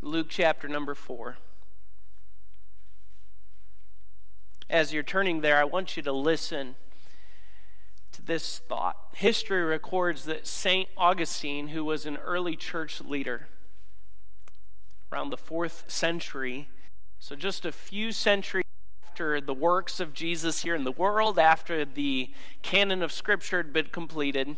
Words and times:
Luke 0.00 0.28
chapter 0.28 0.68
number 0.68 0.94
4. 0.94 1.38
As 4.70 4.92
you're 4.92 5.02
turning 5.02 5.40
there, 5.40 5.58
I 5.58 5.64
want 5.64 5.96
you 5.96 6.02
to 6.04 6.12
listen 6.12 6.76
to 8.12 8.22
this 8.22 8.58
thought. 8.58 8.96
History 9.14 9.62
records 9.62 10.24
that 10.26 10.46
St. 10.46 10.88
Augustine, 10.96 11.68
who 11.68 11.84
was 11.84 12.06
an 12.06 12.16
early 12.18 12.54
church 12.54 13.00
leader 13.00 13.48
around 15.10 15.30
the 15.30 15.36
fourth 15.36 15.84
century, 15.88 16.68
so 17.18 17.34
just 17.34 17.64
a 17.64 17.72
few 17.72 18.12
centuries 18.12 18.64
after 19.04 19.40
the 19.40 19.54
works 19.54 19.98
of 19.98 20.14
Jesus 20.14 20.62
here 20.62 20.76
in 20.76 20.84
the 20.84 20.92
world, 20.92 21.40
after 21.40 21.84
the 21.84 22.30
canon 22.62 23.02
of 23.02 23.10
Scripture 23.10 23.56
had 23.56 23.72
been 23.72 23.86
completed, 23.86 24.56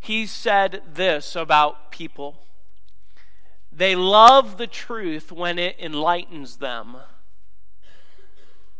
he 0.00 0.24
said 0.24 0.80
this 0.94 1.36
about 1.36 1.90
people 1.90 2.46
they 3.74 3.96
love 3.96 4.58
the 4.58 4.66
truth 4.66 5.32
when 5.32 5.58
it 5.58 5.76
enlightens 5.78 6.58
them, 6.58 6.96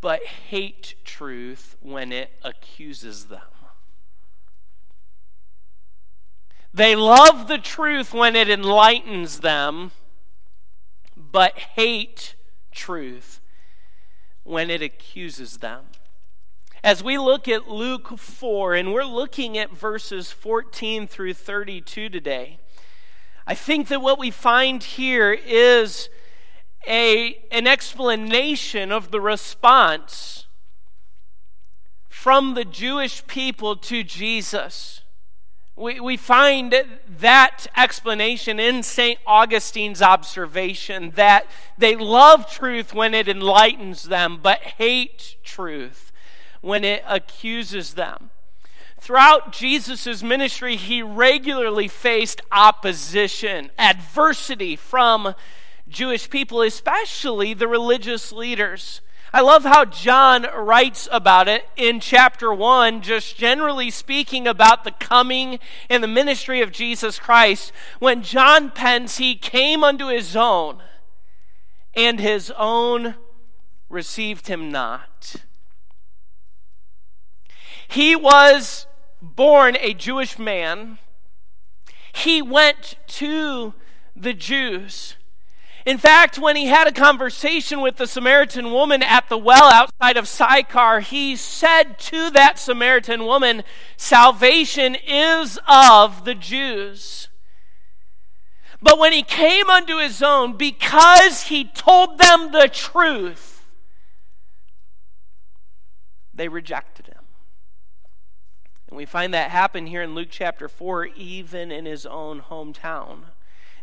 but 0.00 0.22
hate 0.24 0.96
truth 1.04 1.76
when 1.80 2.12
it 2.12 2.30
accuses 2.42 3.26
them. 3.26 3.40
They 6.74 6.94
love 6.96 7.48
the 7.48 7.58
truth 7.58 8.12
when 8.12 8.36
it 8.36 8.50
enlightens 8.50 9.40
them, 9.40 9.92
but 11.16 11.58
hate 11.58 12.34
truth 12.70 13.40
when 14.42 14.70
it 14.70 14.82
accuses 14.82 15.58
them. 15.58 15.84
As 16.84 17.02
we 17.02 17.16
look 17.16 17.46
at 17.46 17.68
Luke 17.68 18.18
4, 18.18 18.74
and 18.74 18.92
we're 18.92 19.04
looking 19.04 19.56
at 19.56 19.70
verses 19.70 20.32
14 20.32 21.06
through 21.06 21.34
32 21.34 22.08
today, 22.08 22.58
I 23.46 23.54
think 23.54 23.88
that 23.88 24.00
what 24.00 24.18
we 24.18 24.30
find 24.30 24.82
here 24.82 25.32
is 25.32 26.08
a, 26.86 27.38
an 27.50 27.66
explanation 27.66 28.92
of 28.92 29.10
the 29.10 29.20
response 29.20 30.46
from 32.08 32.54
the 32.54 32.64
Jewish 32.64 33.26
people 33.26 33.74
to 33.76 34.02
Jesus. 34.04 35.02
We, 35.74 35.98
we 36.00 36.16
find 36.16 36.74
that 37.18 37.66
explanation 37.76 38.60
in 38.60 38.82
St. 38.82 39.18
Augustine's 39.26 40.02
observation 40.02 41.12
that 41.16 41.46
they 41.78 41.96
love 41.96 42.50
truth 42.50 42.94
when 42.94 43.14
it 43.14 43.28
enlightens 43.28 44.04
them, 44.04 44.38
but 44.42 44.60
hate 44.60 45.36
truth 45.42 46.12
when 46.60 46.84
it 46.84 47.02
accuses 47.08 47.94
them. 47.94 48.30
Throughout 49.02 49.50
Jesus' 49.50 50.22
ministry, 50.22 50.76
he 50.76 51.02
regularly 51.02 51.88
faced 51.88 52.40
opposition, 52.52 53.72
adversity 53.76 54.76
from 54.76 55.34
Jewish 55.88 56.30
people, 56.30 56.62
especially 56.62 57.52
the 57.52 57.66
religious 57.66 58.30
leaders. 58.30 59.00
I 59.32 59.40
love 59.40 59.64
how 59.64 59.86
John 59.86 60.46
writes 60.54 61.08
about 61.10 61.48
it 61.48 61.64
in 61.76 61.98
chapter 61.98 62.54
1, 62.54 63.02
just 63.02 63.36
generally 63.36 63.90
speaking 63.90 64.46
about 64.46 64.84
the 64.84 64.92
coming 64.92 65.58
and 65.90 66.00
the 66.00 66.06
ministry 66.06 66.60
of 66.60 66.70
Jesus 66.70 67.18
Christ. 67.18 67.72
When 67.98 68.22
John 68.22 68.70
pens, 68.70 69.16
he 69.16 69.34
came 69.34 69.82
unto 69.82 70.10
his 70.10 70.36
own, 70.36 70.80
and 71.92 72.20
his 72.20 72.52
own 72.56 73.16
received 73.88 74.46
him 74.46 74.70
not. 74.70 75.34
He 77.88 78.14
was 78.14 78.86
born 79.22 79.76
a 79.80 79.94
Jewish 79.94 80.38
man, 80.38 80.98
he 82.12 82.42
went 82.42 82.96
to 83.06 83.72
the 84.14 84.34
Jews. 84.34 85.16
In 85.84 85.98
fact, 85.98 86.38
when 86.38 86.54
he 86.54 86.66
had 86.66 86.86
a 86.86 86.92
conversation 86.92 87.80
with 87.80 87.96
the 87.96 88.06
Samaritan 88.06 88.70
woman 88.70 89.02
at 89.02 89.28
the 89.28 89.38
well 89.38 89.64
outside 89.72 90.16
of 90.16 90.28
Sychar, 90.28 91.00
he 91.00 91.34
said 91.34 91.98
to 92.00 92.30
that 92.30 92.58
Samaritan 92.58 93.24
woman, 93.24 93.64
Salvation 93.96 94.96
is 95.06 95.58
of 95.66 96.24
the 96.24 96.34
Jews. 96.34 97.28
But 98.80 98.98
when 98.98 99.12
he 99.12 99.22
came 99.22 99.70
unto 99.70 99.98
his 99.98 100.22
own, 100.22 100.56
because 100.56 101.44
he 101.44 101.64
told 101.64 102.18
them 102.18 102.52
the 102.52 102.68
truth, 102.72 103.64
they 106.34 106.48
rejected 106.48 107.06
him. 107.06 107.11
And 108.92 108.98
we 108.98 109.06
find 109.06 109.32
that 109.32 109.50
happen 109.50 109.86
here 109.86 110.02
in 110.02 110.14
Luke 110.14 110.28
chapter 110.30 110.68
4, 110.68 111.06
even 111.16 111.72
in 111.72 111.86
his 111.86 112.04
own 112.04 112.42
hometown. 112.42 113.20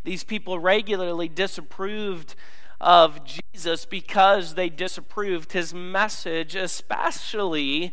These 0.03 0.23
people 0.23 0.59
regularly 0.59 1.27
disapproved 1.27 2.35
of 2.79 3.21
Jesus 3.25 3.87
because 3.87 4.53
they 4.53 4.69
disapproved 4.69 5.53
his 5.53 5.73
message, 5.73 6.53
especially 6.53 7.91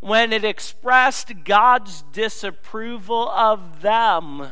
when 0.00 0.30
it 0.30 0.44
expressed 0.44 1.32
God's 1.42 2.02
disapproval 2.12 3.30
of 3.30 3.80
them. 3.80 4.48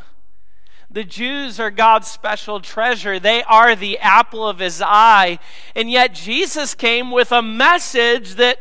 The 0.90 1.04
Jews 1.04 1.60
are 1.60 1.70
God's 1.70 2.08
special 2.08 2.60
treasure. 2.60 3.20
They 3.20 3.42
are 3.42 3.76
the 3.76 3.98
apple 3.98 4.48
of 4.48 4.60
his 4.60 4.80
eye. 4.80 5.38
And 5.74 5.90
yet 5.90 6.14
Jesus 6.14 6.74
came 6.74 7.10
with 7.10 7.30
a 7.30 7.42
message 7.42 8.36
that 8.36 8.58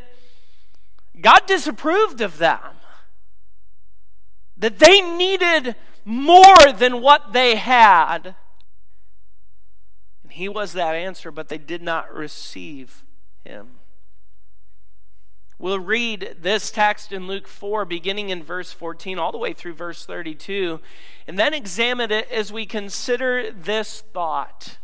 God 1.22 1.46
disapproved 1.48 2.20
of 2.20 2.38
them 2.38 2.60
that 4.58 4.80
they 4.80 5.02
needed 5.02 5.76
more 6.04 6.72
than 6.78 7.02
what 7.02 7.34
they 7.34 7.56
had. 7.56 8.36
And 10.24 10.32
he 10.32 10.48
was 10.48 10.74
that 10.74 10.96
answer, 10.96 11.32
but 11.32 11.50
they 11.50 11.58
did 11.58 11.82
not 11.82 12.14
receive 12.14 13.04
him. 13.44 13.68
We'll 15.58 15.80
read 15.80 16.38
this 16.42 16.70
text 16.70 17.14
in 17.14 17.28
Luke 17.28 17.48
4, 17.48 17.86
beginning 17.86 18.30
in 18.30 18.44
verse 18.44 18.74
14, 18.74 19.18
all 19.18 19.32
the 19.32 19.38
way 19.38 19.54
through 19.54 19.74
verse 19.74 20.06
32, 20.06 20.82
and 21.28 21.40
then 21.40 21.54
examine 21.54 22.12
it 22.12 22.30
as 22.30 22.52
we 22.52 22.66
consider 22.66 23.52
this 23.52 24.02
thought 24.14 24.78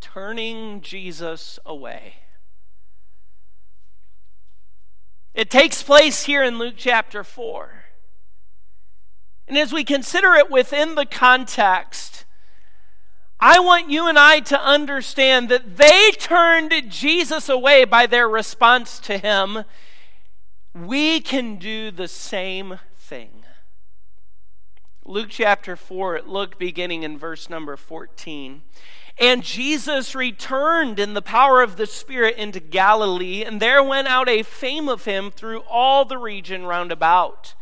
turning 0.00 0.80
Jesus 0.80 1.58
away. 1.64 2.14
It 5.34 5.50
takes 5.50 5.82
place 5.82 6.24
here 6.24 6.42
in 6.42 6.58
Luke 6.58 6.74
chapter 6.76 7.22
4. 7.22 7.85
And 9.48 9.56
as 9.56 9.72
we 9.72 9.84
consider 9.84 10.34
it 10.34 10.50
within 10.50 10.94
the 10.94 11.06
context, 11.06 12.24
I 13.38 13.58
want 13.60 13.90
you 13.90 14.08
and 14.08 14.18
I 14.18 14.40
to 14.40 14.60
understand 14.60 15.48
that 15.50 15.76
they 15.76 16.10
turned 16.12 16.72
Jesus 16.88 17.48
away 17.48 17.84
by 17.84 18.06
their 18.06 18.28
response 18.28 18.98
to 19.00 19.18
him. 19.18 19.64
We 20.74 21.20
can 21.20 21.56
do 21.56 21.90
the 21.90 22.08
same 22.08 22.80
thing. 22.94 23.44
Luke 25.04 25.28
chapter 25.30 25.76
4, 25.76 26.22
look 26.26 26.58
beginning 26.58 27.04
in 27.04 27.16
verse 27.16 27.48
number 27.48 27.76
14. 27.76 28.62
And 29.18 29.44
Jesus 29.44 30.14
returned 30.14 30.98
in 30.98 31.14
the 31.14 31.22
power 31.22 31.62
of 31.62 31.76
the 31.76 31.86
Spirit 31.86 32.36
into 32.36 32.58
Galilee, 32.58 33.44
and 33.44 33.60
there 33.60 33.82
went 33.82 34.08
out 34.08 34.28
a 34.28 34.42
fame 34.42 34.88
of 34.88 35.04
him 35.04 35.30
through 35.30 35.60
all 35.60 36.04
the 36.04 36.18
region 36.18 36.66
round 36.66 36.90
about. 36.90 37.54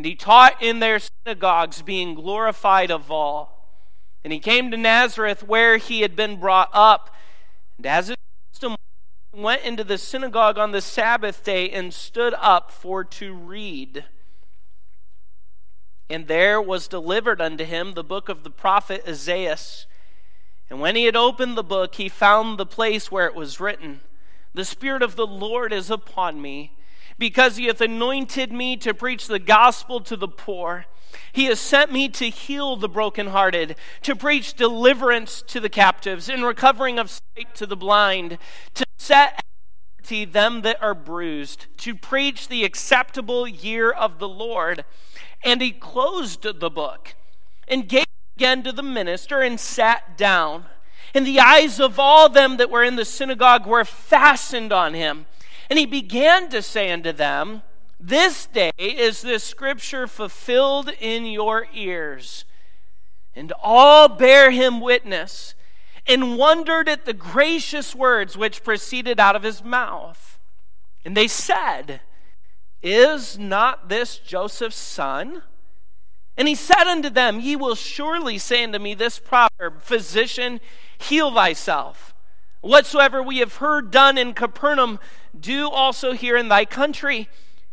And 0.00 0.06
he 0.06 0.14
taught 0.14 0.62
in 0.62 0.78
their 0.78 0.98
synagogues, 0.98 1.82
being 1.82 2.14
glorified 2.14 2.90
of 2.90 3.10
all. 3.10 3.68
And 4.24 4.32
he 4.32 4.38
came 4.38 4.70
to 4.70 4.78
Nazareth, 4.78 5.42
where 5.42 5.76
he 5.76 6.00
had 6.00 6.16
been 6.16 6.40
brought 6.40 6.70
up. 6.72 7.14
And 7.76 7.84
as 7.84 8.08
his 8.08 8.16
custom 8.50 8.76
went 9.30 9.60
into 9.60 9.84
the 9.84 9.98
synagogue 9.98 10.56
on 10.56 10.72
the 10.72 10.80
Sabbath 10.80 11.44
day 11.44 11.68
and 11.68 11.92
stood 11.92 12.32
up 12.38 12.70
for 12.70 13.04
to 13.04 13.34
read. 13.34 14.06
And 16.08 16.28
there 16.28 16.62
was 16.62 16.88
delivered 16.88 17.42
unto 17.42 17.64
him 17.64 17.92
the 17.92 18.02
book 18.02 18.30
of 18.30 18.42
the 18.42 18.48
prophet 18.48 19.04
Isaiah. 19.06 19.58
And 20.70 20.80
when 20.80 20.96
he 20.96 21.04
had 21.04 21.14
opened 21.14 21.58
the 21.58 21.62
book, 21.62 21.96
he 21.96 22.08
found 22.08 22.56
the 22.56 22.64
place 22.64 23.12
where 23.12 23.26
it 23.26 23.34
was 23.34 23.60
written, 23.60 24.00
The 24.54 24.64
Spirit 24.64 25.02
of 25.02 25.16
the 25.16 25.26
Lord 25.26 25.74
is 25.74 25.90
upon 25.90 26.40
me 26.40 26.72
because 27.20 27.56
he 27.56 27.66
hath 27.66 27.80
anointed 27.80 28.50
me 28.50 28.76
to 28.78 28.92
preach 28.92 29.28
the 29.28 29.38
gospel 29.38 30.00
to 30.00 30.16
the 30.16 30.26
poor. 30.26 30.86
He 31.32 31.44
has 31.44 31.60
sent 31.60 31.92
me 31.92 32.08
to 32.08 32.30
heal 32.30 32.76
the 32.76 32.88
brokenhearted, 32.88 33.76
to 34.02 34.16
preach 34.16 34.54
deliverance 34.54 35.42
to 35.48 35.60
the 35.60 35.68
captives, 35.68 36.28
and 36.28 36.44
recovering 36.44 36.98
of 36.98 37.10
sight 37.10 37.54
to 37.54 37.66
the 37.66 37.76
blind, 37.76 38.38
to 38.74 38.84
set 38.98 39.44
free 40.02 40.24
them 40.24 40.62
that 40.62 40.82
are 40.82 40.94
bruised, 40.94 41.66
to 41.76 41.94
preach 41.94 42.48
the 42.48 42.64
acceptable 42.64 43.46
year 43.46 43.90
of 43.90 44.18
the 44.18 44.28
Lord. 44.28 44.84
And 45.44 45.60
he 45.60 45.72
closed 45.72 46.42
the 46.42 46.70
book 46.70 47.14
and 47.68 47.88
gave 47.88 48.06
again 48.36 48.62
to 48.62 48.72
the 48.72 48.82
minister 48.82 49.40
and 49.40 49.60
sat 49.60 50.16
down. 50.16 50.64
And 51.14 51.26
the 51.26 51.40
eyes 51.40 51.78
of 51.78 51.98
all 51.98 52.28
them 52.28 52.56
that 52.56 52.70
were 52.70 52.82
in 52.82 52.96
the 52.96 53.04
synagogue 53.04 53.66
were 53.66 53.84
fastened 53.84 54.72
on 54.72 54.94
him. 54.94 55.26
And 55.70 55.78
he 55.78 55.86
began 55.86 56.48
to 56.50 56.60
say 56.60 56.90
unto 56.90 57.12
them, 57.12 57.62
This 57.98 58.46
day 58.46 58.72
is 58.76 59.22
this 59.22 59.44
scripture 59.44 60.08
fulfilled 60.08 60.90
in 61.00 61.24
your 61.24 61.68
ears. 61.72 62.44
And 63.34 63.52
all 63.62 64.08
bear 64.08 64.50
him 64.50 64.80
witness. 64.80 65.54
and 66.06 66.36
wondered 66.36 66.88
at 66.88 67.04
the 67.04 67.12
gracious 67.12 67.94
words 67.94 68.36
which 68.36 68.64
proceeded 68.64 69.20
out 69.20 69.36
of 69.36 69.44
his 69.44 69.62
mouth. 69.62 70.40
And 71.04 71.16
they 71.16 71.28
said, 71.28 72.00
Is 72.82 73.38
not 73.38 73.88
this 73.88 74.18
Joseph's 74.18 74.76
son? 74.76 75.42
And 76.36 76.48
he 76.48 76.54
said 76.54 76.86
unto 76.88 77.10
them, 77.10 77.38
Ye 77.38 77.54
will 77.54 77.74
surely 77.74 78.38
say 78.38 78.64
unto 78.64 78.78
me 78.78 78.94
this 78.94 79.18
proverb, 79.18 79.82
Physician, 79.82 80.60
heal 80.98 81.32
thyself. 81.32 82.14
Whatsoever 82.60 83.22
we 83.22 83.38
have 83.38 83.56
heard 83.56 83.90
done 83.90 84.18
in 84.18 84.32
Capernaum, 84.34 84.98
do 85.38 85.68
also 85.68 86.12
here 86.12 86.36
in 86.36 86.48
thy 86.48 86.64
country. 86.64 87.28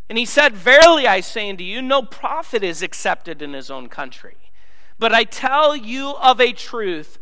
And 0.10 0.18
he 0.18 0.26
said, 0.26 0.54
Verily 0.54 1.08
I 1.08 1.20
say 1.20 1.50
unto 1.50 1.64
you, 1.64 1.82
no 1.82 2.02
prophet 2.02 2.64
is 2.64 2.82
accepted 2.82 3.42
in 3.42 3.54
his 3.54 3.70
own 3.70 3.90
country. 3.90 4.38
But 5.00 5.14
I 5.14 5.24
tell 5.24 5.76
you 5.76 6.16
of 6.22 6.40
a 6.40 6.54
truth 6.54 7.20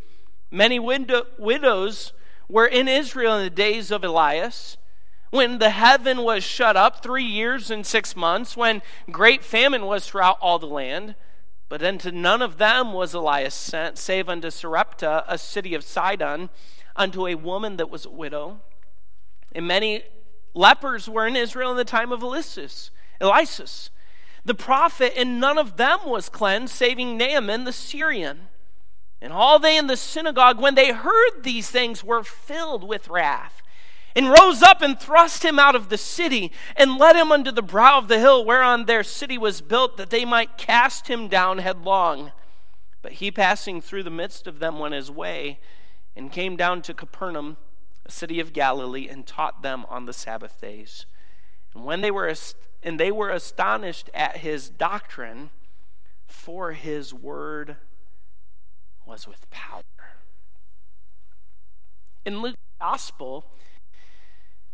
many 0.52 0.80
widow- 0.80 1.28
widows 1.38 2.14
were 2.48 2.68
in 2.68 2.88
Israel 2.88 3.38
in 3.38 3.44
the 3.44 3.50
days 3.50 3.92
of 3.92 4.04
Elias, 4.04 4.78
when 5.32 5.58
the 5.58 5.72
heaven 5.72 6.22
was 6.22 6.44
shut 6.44 6.78
up 6.78 7.02
three 7.02 7.26
years 7.26 7.70
and 7.70 7.86
six 7.86 8.16
months, 8.16 8.56
when 8.56 8.82
great 9.12 9.44
famine 9.44 9.86
was 9.86 10.08
throughout 10.08 10.38
all 10.40 10.60
the 10.60 10.68
land. 10.68 11.16
But 11.68 11.84
unto 11.84 12.12
none 12.12 12.42
of 12.42 12.58
them 12.58 12.94
was 12.94 13.14
Elias 13.14 13.56
sent, 13.56 13.98
save 13.98 14.30
unto 14.30 14.52
Sarepta, 14.52 15.26
a 15.28 15.38
city 15.38 15.74
of 15.74 15.84
Sidon, 15.84 16.50
unto 16.96 17.26
a 17.26 17.36
woman 17.36 17.78
that 17.78 17.90
was 17.90 18.06
a 18.06 18.12
widow. 18.12 18.62
And 19.52 19.68
many 19.68 20.04
lepers 20.56 21.07
were 21.07 21.28
in 21.28 21.36
Israel 21.36 21.72
in 21.72 21.78
the 21.78 21.86
time 21.86 22.12
of 22.12 22.22
Eliseus, 22.22 22.90
Eliseus, 23.22 23.90
the 24.44 24.56
prophet, 24.56 25.13
and 25.18 25.40
none 25.40 25.57
of 25.57 25.78
them 25.78 26.00
was 26.06 26.30
cleansed, 26.30 26.74
saving 26.74 27.18
Naaman 27.18 27.66
the 27.66 27.72
Syrian. 27.72 28.48
And 29.22 29.34
all 29.34 29.60
they 29.60 29.78
in 29.78 29.88
the 29.88 29.98
synagogue, 29.98 30.60
when 30.60 30.75
they 30.75 30.92
heard 30.92 31.44
these 31.44 31.69
things, 31.69 32.04
were 32.04 32.24
filled 32.24 32.88
with 32.88 33.07
wrath, 33.07 33.62
and 34.16 34.30
rose 34.30 34.62
up 34.62 34.81
and 34.81 35.00
thrust 35.00 35.44
him 35.44 35.60
out 35.60 35.75
of 35.75 35.90
the 35.90 35.98
city, 35.98 36.52
and 36.75 36.98
led 36.98 37.16
him 37.16 37.31
unto 37.31 37.51
the 37.51 37.62
brow 37.62 37.98
of 37.98 38.08
the 38.08 38.19
hill 38.19 38.46
whereon 38.46 38.86
their 38.86 39.04
city 39.04 39.38
was 39.38 39.62
built, 39.62 39.98
that 39.98 40.10
they 40.10 40.25
might 40.25 40.58
cast 40.58 41.08
him 41.08 41.28
down 41.28 41.58
headlong. 41.58 42.31
But 43.01 43.13
he, 43.13 43.31
passing 43.31 43.81
through 43.81 44.04
the 44.04 44.10
midst 44.10 44.48
of 44.48 44.60
them, 44.60 44.80
went 44.80 44.94
his 44.94 45.12
way, 45.12 45.60
and 46.16 46.31
came 46.31 46.56
down 46.56 46.81
to 46.84 46.94
Capernaum, 46.94 47.58
a 48.06 48.12
city 48.12 48.40
of 48.40 48.54
Galilee, 48.54 49.07
and 49.10 49.25
taught 49.25 49.62
them 49.62 49.86
on 49.90 50.06
the 50.06 50.13
Sabbath 50.13 50.60
days. 50.62 51.06
And 51.74 51.86
when 51.86 52.02
they 52.02 52.12
were 52.12 52.34
and 52.84 53.00
they 53.00 53.12
were 53.12 53.30
astonished 53.30 54.10
at 54.13 54.38
his 54.38 54.69
doctrine, 54.69 55.50
for 56.28 56.74
his 56.74 57.13
word 57.13 57.78
was 59.06 59.28
with 59.28 59.50
power. 59.50 59.81
In 62.25 62.42
Luke's 62.42 62.57
gospel, 62.80 63.46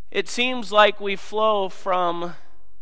it 0.09 0.27
seems 0.27 0.71
like 0.71 0.99
we 0.99 1.15
flow 1.15 1.69
from 1.69 2.35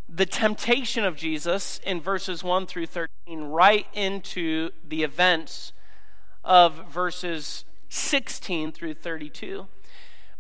the 0.08 0.26
temptation 0.26 1.06
of 1.06 1.16
Jesus 1.16 1.80
in 1.86 2.02
verses 2.02 2.44
1 2.44 2.66
through 2.66 2.88
13 2.88 3.44
right 3.44 3.86
into 3.94 4.72
the 4.88 5.04
events 5.04 5.72
of 6.44 6.92
verses 6.92 7.66
16 7.90 8.72
through 8.72 8.96
32. 8.96 9.68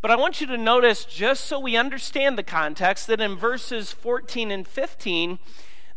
But 0.01 0.11
I 0.11 0.15
want 0.15 0.39
you 0.39 0.47
to 0.47 0.57
notice, 0.57 1.05
just 1.05 1.45
so 1.45 1.59
we 1.59 1.75
understand 1.75 2.37
the 2.37 2.43
context, 2.43 3.07
that 3.07 3.19
in 3.19 3.35
verses 3.35 3.91
14 3.91 4.49
and 4.51 4.67
15, 4.67 5.39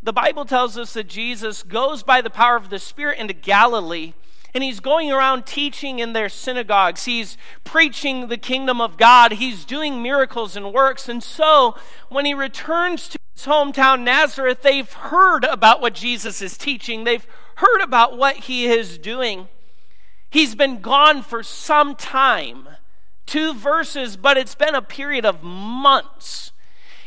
the 0.03 0.13
Bible 0.13 0.45
tells 0.45 0.77
us 0.77 0.95
that 0.95 1.09
Jesus 1.09 1.63
goes 1.63 2.03
by 2.03 2.21
the 2.21 2.31
power 2.31 2.57
of 2.57 2.71
the 2.71 2.79
Spirit 2.79 3.19
into 3.19 3.35
Galilee 3.35 4.15
and 4.55 4.63
he's 4.63 4.81
going 4.81 5.11
around 5.11 5.47
teaching 5.47 5.99
in 5.99 6.13
their 6.13 6.29
synagogues. 6.29 7.05
He's 7.05 7.39
preaching 7.65 8.29
the 8.29 8.37
kingdom 8.37 8.81
of 8.81 8.99
God. 8.99 9.33
He's 9.33 9.65
doing 9.65 10.03
miracles 10.03 10.57
and 10.57 10.73
works. 10.73 11.09
And 11.09 11.23
so, 11.23 11.75
when 12.11 12.27
he 12.27 12.35
returns 12.35 13.09
to 13.09 13.19
his 13.35 13.47
hometown, 13.47 14.03
Nazareth, 14.03 14.63
they've 14.63 14.93
heard 14.93 15.45
about 15.45 15.81
what 15.81 15.95
Jesus 15.95 16.43
is 16.43 16.59
teaching, 16.59 17.05
they've 17.05 17.27
heard 17.57 17.81
about 17.81 18.19
what 18.19 18.37
he 18.37 18.67
is 18.67 18.99
doing. 18.99 19.49
He's 20.29 20.55
been 20.55 20.81
gone 20.81 21.23
for 21.23 21.43
some 21.43 21.95
time 21.95 22.69
two 23.27 23.55
verses, 23.55 24.17
but 24.17 24.37
it's 24.37 24.55
been 24.55 24.75
a 24.75 24.83
period 24.83 25.25
of 25.25 25.43
months. 25.43 26.53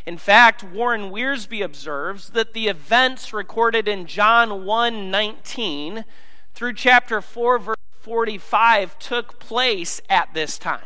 In 0.06 0.18
fact, 0.18 0.64
Warren 0.64 1.12
Wiersbe 1.12 1.64
observes 1.64 2.30
that 2.32 2.54
the 2.54 2.68
events 2.68 3.34
recorded 3.34 3.88
in 3.88 4.06
John 4.06 4.66
1 4.66 5.10
19 5.10 6.06
through 6.54 6.74
chapter 6.74 7.22
4, 7.22 7.60
verse 7.60 7.76
45 8.02 9.00
took 9.00 9.40
place 9.40 10.00
at 10.10 10.34
this 10.34 10.60
time. 10.60 10.82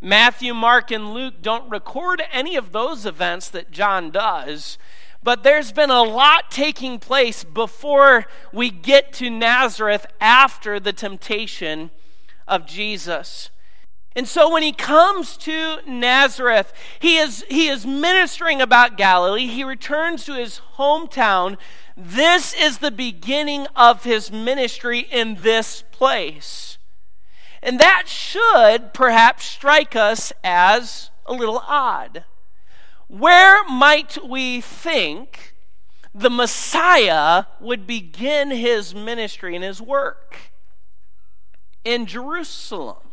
Matthew, 0.00 0.54
Mark, 0.54 0.90
and 0.90 1.12
Luke 1.12 1.42
don't 1.42 1.68
record 1.68 2.22
any 2.32 2.56
of 2.56 2.72
those 2.72 3.04
events 3.04 3.48
that 3.50 3.70
John 3.70 4.10
does, 4.10 4.78
but 5.22 5.42
there's 5.42 5.72
been 5.72 5.90
a 5.90 6.02
lot 6.02 6.50
taking 6.50 6.98
place 6.98 7.44
before 7.44 8.26
we 8.52 8.70
get 8.70 9.12
to 9.14 9.28
Nazareth 9.28 10.06
after 10.20 10.80
the 10.80 10.92
temptation 10.94 11.90
of 12.48 12.64
Jesus. 12.64 13.50
And 14.16 14.26
so 14.26 14.52
when 14.52 14.64
he 14.64 14.72
comes 14.72 15.36
to 15.38 15.78
Nazareth, 15.86 16.72
he 16.98 17.16
is, 17.16 17.44
he 17.48 17.68
is 17.68 17.86
ministering 17.86 18.60
about 18.60 18.96
Galilee. 18.96 19.46
He 19.46 19.62
returns 19.62 20.24
to 20.24 20.34
his 20.34 20.60
hometown 20.76 21.56
this 22.02 22.54
is 22.54 22.78
the 22.78 22.90
beginning 22.90 23.66
of 23.76 24.04
his 24.04 24.32
ministry 24.32 25.00
in 25.00 25.36
this 25.42 25.84
place. 25.92 26.78
And 27.62 27.78
that 27.78 28.08
should 28.08 28.94
perhaps 28.94 29.44
strike 29.44 29.94
us 29.94 30.32
as 30.42 31.10
a 31.26 31.34
little 31.34 31.62
odd. 31.68 32.24
Where 33.06 33.62
might 33.64 34.16
we 34.26 34.62
think 34.62 35.54
the 36.14 36.30
Messiah 36.30 37.44
would 37.60 37.86
begin 37.86 38.50
his 38.50 38.94
ministry 38.94 39.54
and 39.54 39.62
his 39.62 39.82
work? 39.82 40.52
In 41.84 42.06
Jerusalem. 42.06 43.09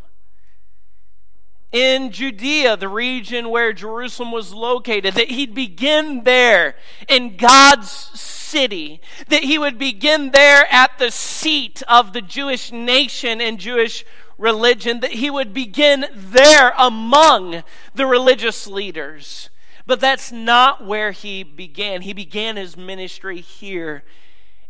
In 1.72 2.12
Judea, 2.12 2.78
the 2.78 2.88
region 2.88 3.50
where 3.50 3.74
Jerusalem 3.74 4.31
was 4.31 4.54
located, 4.54 5.16
that 5.16 5.31
he'd 5.31 5.54
begin 5.54 6.24
there 6.24 6.75
in 7.10 7.36
God's 7.36 7.90
city, 7.90 9.02
that 9.28 9.44
he 9.44 9.58
would 9.58 9.78
begin 9.78 10.31
there 10.31 10.66
at 10.72 10.98
the 10.98 11.12
seat 11.12 11.84
of 11.88 12.14
the 12.14 12.22
Jewish 12.22 12.72
nation 12.72 13.42
and 13.42 13.60
Jewish 13.60 14.06
religion, 14.38 15.02
that 15.02 15.14
he 15.14 15.30
would 15.30 15.54
begin 15.54 16.06
there 16.14 16.74
among 16.77 17.63
the 17.94 18.06
religious 18.06 18.65
leaders. 18.65 19.50
But 19.86 20.00
that's 20.00 20.32
not 20.32 20.86
where 20.86 21.12
he 21.12 21.44
began. 21.44 22.01
He 22.01 22.13
began 22.13 22.56
his 22.56 22.77
ministry 22.77 23.41
here, 23.41 24.03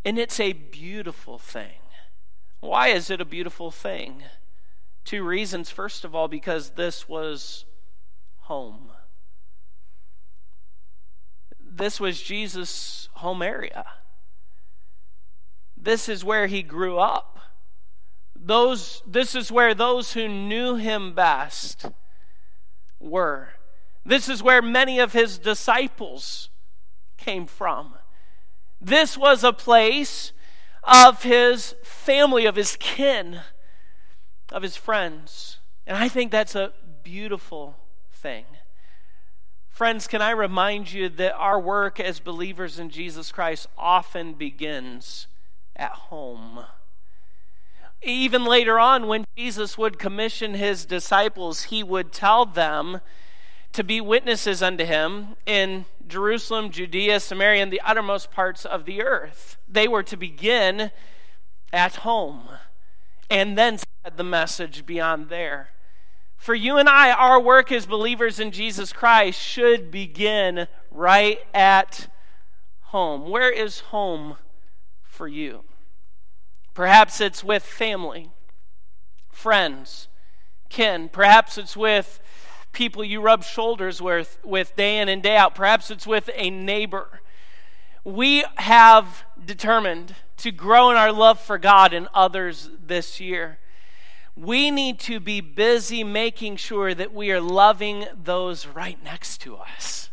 and 0.04 0.18
it's 0.18 0.40
a 0.40 0.54
beautiful 0.54 1.38
thing. 1.38 1.80
Why 2.60 2.88
is 2.88 3.12
it 3.12 3.22
a 3.22 3.26
beautiful 3.26 3.70
thing? 3.70 4.24
Two 5.08 5.24
reasons. 5.24 5.70
First 5.70 6.04
of 6.04 6.14
all, 6.14 6.28
because 6.28 6.72
this 6.72 7.08
was 7.08 7.64
home. 8.40 8.90
This 11.66 11.98
was 11.98 12.22
Jesus' 12.22 13.08
home 13.14 13.42
area. 13.42 13.86
This 15.78 16.10
is 16.10 16.26
where 16.26 16.48
he 16.48 16.62
grew 16.62 16.98
up. 16.98 17.40
Those, 18.36 19.02
this 19.08 19.34
is 19.34 19.50
where 19.50 19.74
those 19.74 20.12
who 20.12 20.28
knew 20.28 20.76
him 20.76 21.14
best 21.14 21.86
were. 23.00 23.52
This 24.06 24.28
is 24.28 24.44
where 24.44 24.62
many 24.62 25.00
of 25.00 25.14
his 25.14 25.38
disciples 25.38 26.50
came 27.16 27.46
from. 27.48 27.94
This 28.82 29.18
was 29.18 29.46
a 29.46 29.54
place 29.54 30.34
of 30.84 31.24
his 31.24 31.76
family, 31.82 32.46
of 32.46 32.58
his 32.58 32.76
kin, 32.78 33.40
of 34.52 34.64
his 34.64 34.76
friends. 34.76 35.58
And 35.86 35.98
I 35.98 36.10
think 36.10 36.32
that's 36.32 36.56
a 36.56 36.74
beautiful 37.04 37.78
thing. 38.12 38.46
Friends, 39.70 40.08
can 40.08 40.22
I 40.22 40.32
remind 40.32 40.92
you 40.92 41.08
that 41.08 41.36
our 41.36 41.60
work 41.60 42.00
as 42.00 42.20
believers 42.20 42.80
in 42.80 42.90
Jesus 42.90 43.32
Christ 43.32 43.68
often 43.78 44.34
begins 44.34 45.28
at 45.76 45.92
home? 45.92 46.66
Even 48.02 48.44
later 48.44 48.80
on, 48.80 49.08
when 49.08 49.26
Jesus 49.38 49.78
would 49.78 50.00
commission 50.00 50.56
his 50.56 50.86
disciples, 50.86 51.64
he 51.64 51.84
would 51.84 52.12
tell 52.12 52.46
them 52.46 53.02
to 53.74 53.84
be 53.84 54.02
witnesses 54.02 54.64
unto 54.64 54.84
him 54.84 55.36
in 55.46 55.86
Jerusalem, 56.08 56.72
Judea, 56.72 57.20
Samaria, 57.20 57.62
and 57.62 57.72
the 57.72 57.82
uttermost 57.82 58.32
parts 58.32 58.66
of 58.66 58.86
the 58.86 59.04
earth. 59.04 59.58
They 59.68 59.88
were 59.88 60.04
to 60.04 60.18
begin 60.18 60.92
at 61.72 61.98
home 61.98 62.50
and 63.30 63.58
then 63.58 63.78
spread 63.78 64.18
the 64.18 64.24
message 64.24 64.86
beyond 64.86 65.30
there. 65.30 65.70
For 66.38 66.54
you 66.54 66.78
and 66.78 66.88
I, 66.88 67.12
our 67.12 67.40
work 67.40 67.72
as 67.72 67.86
believers 67.86 68.40
in 68.40 68.52
Jesus 68.52 68.94
Christ 68.94 69.42
should 69.42 69.92
begin 69.92 70.68
right 70.92 71.40
at 71.54 72.08
home. 72.82 73.30
Where 73.30 73.52
is 73.52 73.80
home 73.80 74.38
for 75.04 75.28
you? 75.28 75.64
Perhaps 76.74 77.20
it's 77.20 77.44
with 77.44 77.64
family, 77.64 78.30
friends, 79.30 80.08
kin. 80.70 81.10
Perhaps 81.10 81.58
it's 81.58 81.76
with 81.76 82.20
people 82.72 83.04
you 83.04 83.20
rub 83.20 83.44
shoulders 83.44 84.00
with, 84.00 84.38
with 84.44 84.76
day 84.76 85.00
in 85.00 85.10
and 85.10 85.24
day 85.24 85.36
out. 85.36 85.56
Perhaps 85.56 85.90
it's 85.90 86.06
with 86.06 86.30
a 86.36 86.52
neighbor. 86.52 87.22
We 88.04 88.46
have 88.58 89.26
determined 89.44 90.16
to 90.38 90.52
grow 90.52 90.90
in 90.92 90.98
our 90.98 91.12
love 91.12 91.40
for 91.40 91.58
God 91.58 91.94
and 91.94 92.08
others 92.14 92.70
this 92.86 93.20
year. 93.20 93.60
We 94.36 94.70
need 94.70 95.00
to 95.02 95.20
be 95.20 95.42
busy 95.42 96.04
making 96.04 96.58
sure 96.58 96.94
that 96.94 97.14
we 97.14 97.32
are 97.32 97.42
loving 97.42 98.06
those 98.16 98.68
right 98.68 99.02
next 99.04 99.40
to 99.42 99.58
us 99.58 100.10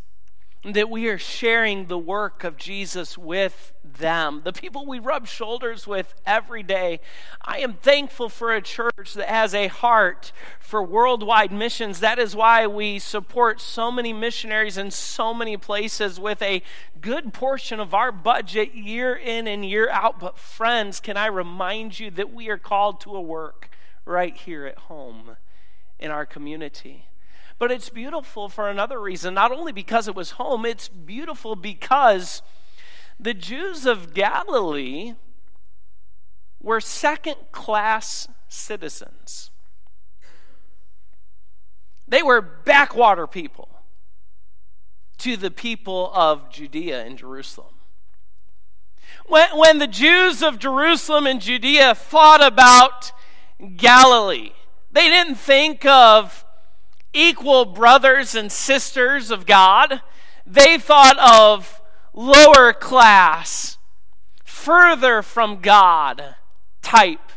that 0.65 0.89
we 0.89 1.09
are 1.09 1.19
sharing 1.19 1.87
the 1.87 1.99
work 1.99 2.43
of 2.43 2.57
Jesus 2.57 3.19
with 3.19 3.75
them, 3.85 4.41
the 4.45 4.53
people 4.53 4.87
we 4.87 4.99
rub 4.99 5.27
shoulders 5.27 5.87
with 5.87 6.15
every 6.25 6.63
day. 6.63 7.01
I 7.43 7.59
am 7.59 7.75
thankful 7.75 8.31
for 8.31 8.53
a 8.53 8.63
church 8.63 9.13
that 9.15 9.29
has 9.29 9.55
a 9.55 9.67
heart 9.67 10.33
for 10.59 10.83
worldwide 10.83 11.53
missions. 11.53 12.01
That 12.01 12.19
is 12.19 12.35
why 12.35 12.67
we 12.67 12.99
support 12.99 13.61
so 13.61 13.91
many 13.91 14.15
missionaries 14.15 14.79
in 14.79 14.91
so 14.91 15.35
many 15.35 15.59
places 15.59 16.19
with 16.19 16.41
a 16.41 16.63
good 17.01 17.35
portion 17.35 17.79
of 17.79 17.93
our 17.93 18.11
budget 18.11 18.75
year 18.75 19.15
in 19.15 19.47
and 19.47 19.65
year 19.67 19.91
out. 19.91 20.19
But, 20.19 20.39
friends, 20.39 20.99
can 20.99 21.19
I 21.19 21.27
remind 21.27 22.01
you 22.01 22.11
that 22.13 22.33
we 22.33 22.49
are 22.49 22.59
called 22.59 23.01
to 23.03 23.15
a 23.15 23.21
work 23.21 23.69
right 24.07 24.35
here 24.35 24.65
at 24.65 24.79
home 24.79 25.37
in 25.99 26.11
our 26.11 26.25
community? 26.25 27.07
But 27.59 27.71
it's 27.71 27.89
beautiful 27.89 28.49
for 28.49 28.69
another 28.69 29.01
reason, 29.01 29.35
not 29.35 29.53
only 29.53 29.73
because 29.73 30.09
it 30.09 30.15
was 30.15 30.33
home, 30.33 30.67
it's 30.67 30.89
beautiful 30.89 31.55
because 31.57 32.43
the 33.19 33.35
Jews 33.35 33.87
of 33.87 34.13
Galilee 34.13 35.15
were 36.61 36.81
second 36.81 37.37
class 37.53 38.27
citizens. 38.49 39.51
They 42.09 42.23
were 42.23 42.41
backwater 42.41 43.27
people 43.27 43.69
to 45.19 45.37
the 45.37 45.51
people 45.51 46.11
of 46.13 46.51
Judea 46.51 47.05
and 47.05 47.17
Jerusalem. 47.17 47.75
When, 49.27 49.57
when 49.57 49.79
the 49.79 49.87
Jews 49.87 50.43
of 50.43 50.59
Jerusalem 50.59 51.27
and 51.27 51.41
Judea 51.41 51.95
thought 51.95 52.45
about 52.45 53.13
Galilee, 53.77 54.53
they 54.91 55.09
didn't 55.09 55.37
think 55.37 55.85
of 55.87 56.44
equal 57.15 57.65
brothers 57.65 58.35
and 58.35 58.53
sisters 58.53 59.31
of 59.31 59.47
God. 59.47 60.03
They 60.47 60.77
thought 60.79 61.19
of 61.19 61.81
lower 62.13 62.73
class, 62.73 63.79
further 64.45 65.23
from 65.23 65.61
God 65.61 66.35
type 66.83 67.33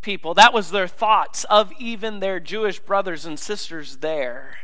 people. 0.00 0.34
That 0.34 0.54
was 0.54 0.70
their 0.70 0.88
thoughts 0.88 1.44
of 1.44 1.72
even 1.78 2.20
their 2.20 2.40
Jewish 2.40 2.78
brothers 2.78 3.26
and 3.26 3.38
sisters 3.38 3.98
there. 3.98 4.56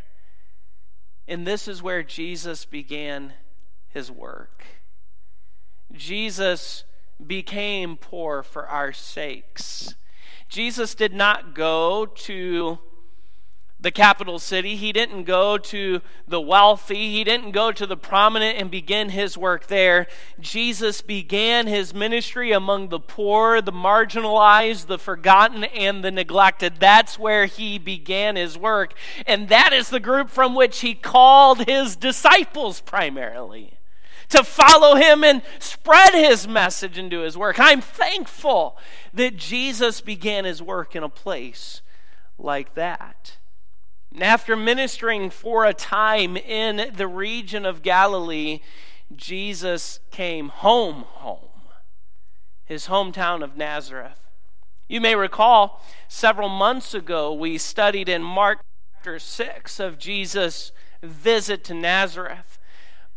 And 1.29 1.47
this 1.47 1.69
is 1.69 1.83
where 1.83 2.03
Jesus 2.03 2.65
began 2.65 3.35
his 3.89 4.11
work. 4.11 4.65
Jesus 5.93 6.85
became 7.25 7.97
poor 7.97 8.43
for 8.43 8.67
our 8.69 8.93
sakes. 8.93 9.95
Jesus 10.49 10.95
did 10.95 11.13
not 11.13 11.55
go 11.55 12.07
to 12.07 12.79
the 13.79 13.91
capital 13.91 14.39
city. 14.39 14.77
He 14.77 14.93
didn't 14.93 15.25
go 15.25 15.59
to 15.59 16.01
the 16.27 16.41
wealthy. 16.41 17.11
He 17.11 17.25
didn't 17.25 17.51
go 17.51 17.73
to 17.73 17.87
the 17.87 17.97
prominent 17.97 18.59
and 18.59 18.71
begin 18.71 19.11
his 19.11 19.37
work 19.37 19.67
there. 19.67 20.07
Jesus 20.41 21.03
began 21.03 21.67
his 21.67 21.95
ministry 21.95 22.53
among 22.53 22.89
the 22.89 23.01
poor, 23.01 23.61
the 23.61 23.73
marginalized, 23.73 24.87
the 24.87 24.99
forgotten, 24.99 25.65
and 25.65 26.03
the 26.03 26.11
neglected. 26.11 26.77
That's 26.81 27.19
where 27.19 27.47
he 27.47 27.79
began 27.79 28.37
his 28.37 28.57
work. 28.57 28.95
And 29.27 29.49
that 29.51 29.73
is 29.73 29.91
the 29.91 30.01
group 30.01 30.31
from 30.31 30.55
which 30.55 30.81
he 30.81 30.95
called 30.95 31.67
his 31.67 31.97
disciples 31.97 32.81
primarily 32.81 33.75
to 34.29 34.43
follow 34.43 34.97
him 34.97 35.23
and 35.23 35.43
spread 35.59 36.15
his 36.15 36.49
message 36.49 36.99
and 36.99 37.11
do 37.11 37.21
his 37.21 37.37
work. 37.37 37.57
I'm 37.61 37.81
thankful 37.81 38.77
that 39.15 39.37
Jesus 39.37 40.01
began 40.01 40.45
his 40.45 40.63
work 40.63 40.97
in 40.97 41.03
a 41.03 41.09
place 41.09 41.83
like 42.39 42.75
that. 42.75 43.37
And 44.13 44.23
after 44.23 44.57
ministering 44.57 45.31
for 45.31 45.65
a 45.65 45.75
time 45.75 46.37
in 46.37 46.93
the 46.95 47.07
region 47.07 47.67
of 47.67 47.83
Galilee, 47.83 48.61
Jesus 49.15 50.01
came 50.11 50.49
home, 50.49 51.05
home, 51.09 51.51
his 52.65 52.87
hometown 52.89 53.45
of 53.45 53.57
Nazareth. 53.57 54.21
You 54.89 55.01
may 55.01 55.15
recall 55.15 55.83
several 56.09 56.49
months 56.49 56.95
ago 56.95 57.33
we 57.33 57.59
studied 57.59 58.09
in 58.09 58.23
Mark 58.23 58.61
chapter 58.95 59.19
6 59.19 59.81
of 59.81 59.99
Jesus' 59.99 60.73
visit 61.03 61.65
to 61.65 61.75
Nazareth. 61.75 62.59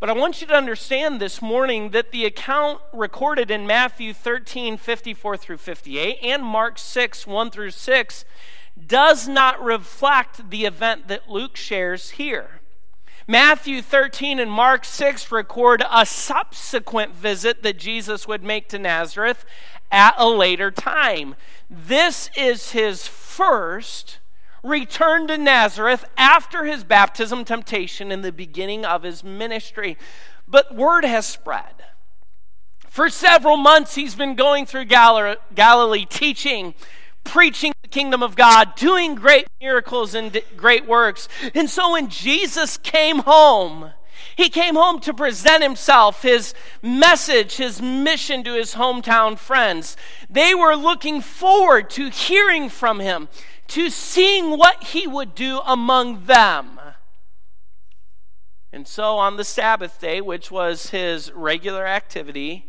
But 0.00 0.08
I 0.08 0.14
want 0.14 0.40
you 0.40 0.46
to 0.46 0.54
understand 0.54 1.20
this 1.20 1.42
morning 1.42 1.90
that 1.90 2.10
the 2.10 2.24
account 2.24 2.80
recorded 2.92 3.50
in 3.50 3.66
Matthew 3.66 4.14
13, 4.14 4.78
54 4.78 5.36
through 5.36 5.58
58, 5.58 6.18
and 6.22 6.42
Mark 6.42 6.78
6, 6.78 7.26
1 7.26 7.50
through 7.50 7.72
6, 7.72 8.24
does 8.86 9.28
not 9.28 9.62
reflect 9.62 10.50
the 10.50 10.64
event 10.64 11.08
that 11.08 11.28
Luke 11.28 11.56
shares 11.56 12.10
here. 12.10 12.60
Matthew 13.26 13.80
13 13.80 14.40
and 14.40 14.50
Mark 14.50 14.84
6 14.84 15.30
record 15.30 15.84
a 15.88 16.04
subsequent 16.04 17.14
visit 17.14 17.62
that 17.62 17.78
Jesus 17.78 18.26
would 18.26 18.42
make 18.42 18.68
to 18.68 18.78
Nazareth 18.78 19.44
at 19.92 20.14
a 20.18 20.28
later 20.28 20.70
time. 20.70 21.36
This 21.68 22.28
is 22.36 22.72
his 22.72 23.06
first 23.06 24.18
return 24.64 25.28
to 25.28 25.38
Nazareth 25.38 26.04
after 26.16 26.64
his 26.64 26.82
baptism, 26.82 27.44
temptation, 27.44 28.10
in 28.10 28.22
the 28.22 28.32
beginning 28.32 28.84
of 28.84 29.04
his 29.04 29.22
ministry. 29.22 29.96
But 30.48 30.74
word 30.74 31.04
has 31.04 31.26
spread. 31.26 31.84
For 32.88 33.08
several 33.08 33.56
months, 33.56 33.94
he's 33.94 34.16
been 34.16 34.34
going 34.34 34.66
through 34.66 34.86
Galilee 34.86 36.04
teaching 36.04 36.74
preaching 37.24 37.72
the 37.82 37.88
kingdom 37.88 38.22
of 38.22 38.36
God, 38.36 38.74
doing 38.74 39.14
great 39.14 39.46
miracles 39.60 40.14
and 40.14 40.40
great 40.56 40.86
works. 40.86 41.28
And 41.54 41.68
so 41.68 41.92
when 41.92 42.08
Jesus 42.08 42.76
came 42.76 43.20
home, 43.20 43.92
he 44.36 44.48
came 44.48 44.74
home 44.74 45.00
to 45.00 45.14
present 45.14 45.62
himself, 45.62 46.22
his 46.22 46.54
message, 46.82 47.56
his 47.56 47.80
mission 47.80 48.42
to 48.44 48.54
his 48.54 48.74
hometown 48.74 49.38
friends. 49.38 49.96
They 50.28 50.54
were 50.54 50.74
looking 50.74 51.20
forward 51.20 51.90
to 51.90 52.10
hearing 52.10 52.68
from 52.68 53.00
him, 53.00 53.28
to 53.68 53.90
seeing 53.90 54.56
what 54.56 54.84
he 54.84 55.06
would 55.06 55.34
do 55.34 55.60
among 55.66 56.24
them. 56.24 56.80
And 58.72 58.86
so 58.86 59.16
on 59.18 59.36
the 59.36 59.44
Sabbath 59.44 60.00
day, 60.00 60.20
which 60.20 60.50
was 60.50 60.90
his 60.90 61.32
regular 61.32 61.86
activity, 61.86 62.66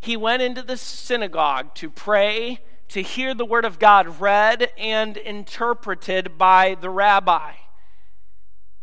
he 0.00 0.16
went 0.16 0.42
into 0.42 0.62
the 0.62 0.76
synagogue 0.76 1.74
to 1.76 1.88
pray 1.88 2.60
to 2.88 3.02
hear 3.02 3.34
the 3.34 3.44
Word 3.44 3.64
of 3.64 3.78
God 3.78 4.20
read 4.20 4.70
and 4.78 5.16
interpreted 5.16 6.38
by 6.38 6.76
the 6.80 6.90
rabbi. 6.90 7.52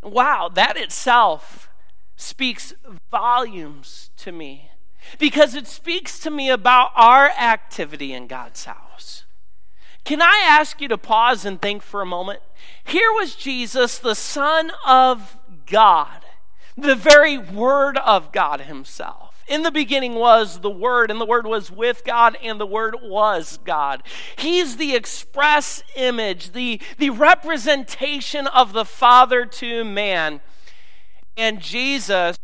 Wow, 0.02 0.50
that 0.54 0.78
itself 0.78 1.70
speaks 2.16 2.74
volumes 3.10 4.12
to 4.18 4.32
me 4.32 4.72
because 5.20 5.56
it 5.56 5.68
speaks 5.68 6.20
to 6.20 6.30
me 6.30 6.50
about 6.50 6.92
our 6.96 7.30
activity 7.30 8.14
in 8.14 8.28
God's 8.28 8.66
house. 8.66 9.26
Can 10.06 10.22
I 10.22 10.42
ask 10.46 10.82
you 10.82 10.88
to 10.90 10.98
pause 10.98 11.46
and 11.46 11.62
think 11.62 11.82
for 11.82 12.02
a 12.02 12.06
moment? 12.06 12.42
Here 12.84 13.12
was 13.14 13.36
Jesus, 13.36 13.98
the 13.98 14.16
Son 14.16 14.72
of 14.86 15.38
God, 15.66 16.26
the 16.78 16.96
very 16.96 17.38
Word 17.38 17.98
of 17.98 18.32
God 18.32 18.62
Himself. 18.62 19.23
In 19.48 19.64
the 19.64 19.72
beginning 19.72 20.16
was 20.16 20.60
the 20.60 20.70
Word, 20.70 21.12
and 21.12 21.20
the 21.20 21.26
Word 21.26 21.46
was 21.46 21.70
with 21.70 22.04
God, 22.06 22.38
and 22.42 22.60
the 22.60 22.66
Word 22.66 22.96
was 23.02 23.60
God. 23.66 24.04
He's 24.38 24.78
the 24.78 24.96
express 24.96 25.84
image, 25.96 26.54
the, 26.54 26.82
the 26.98 27.10
representation 27.10 28.48
of 28.48 28.74
the 28.74 28.86
Father 28.86 29.46
to 29.46 29.84
man. 29.84 30.42
And 31.36 31.60
Jesus 31.60 32.38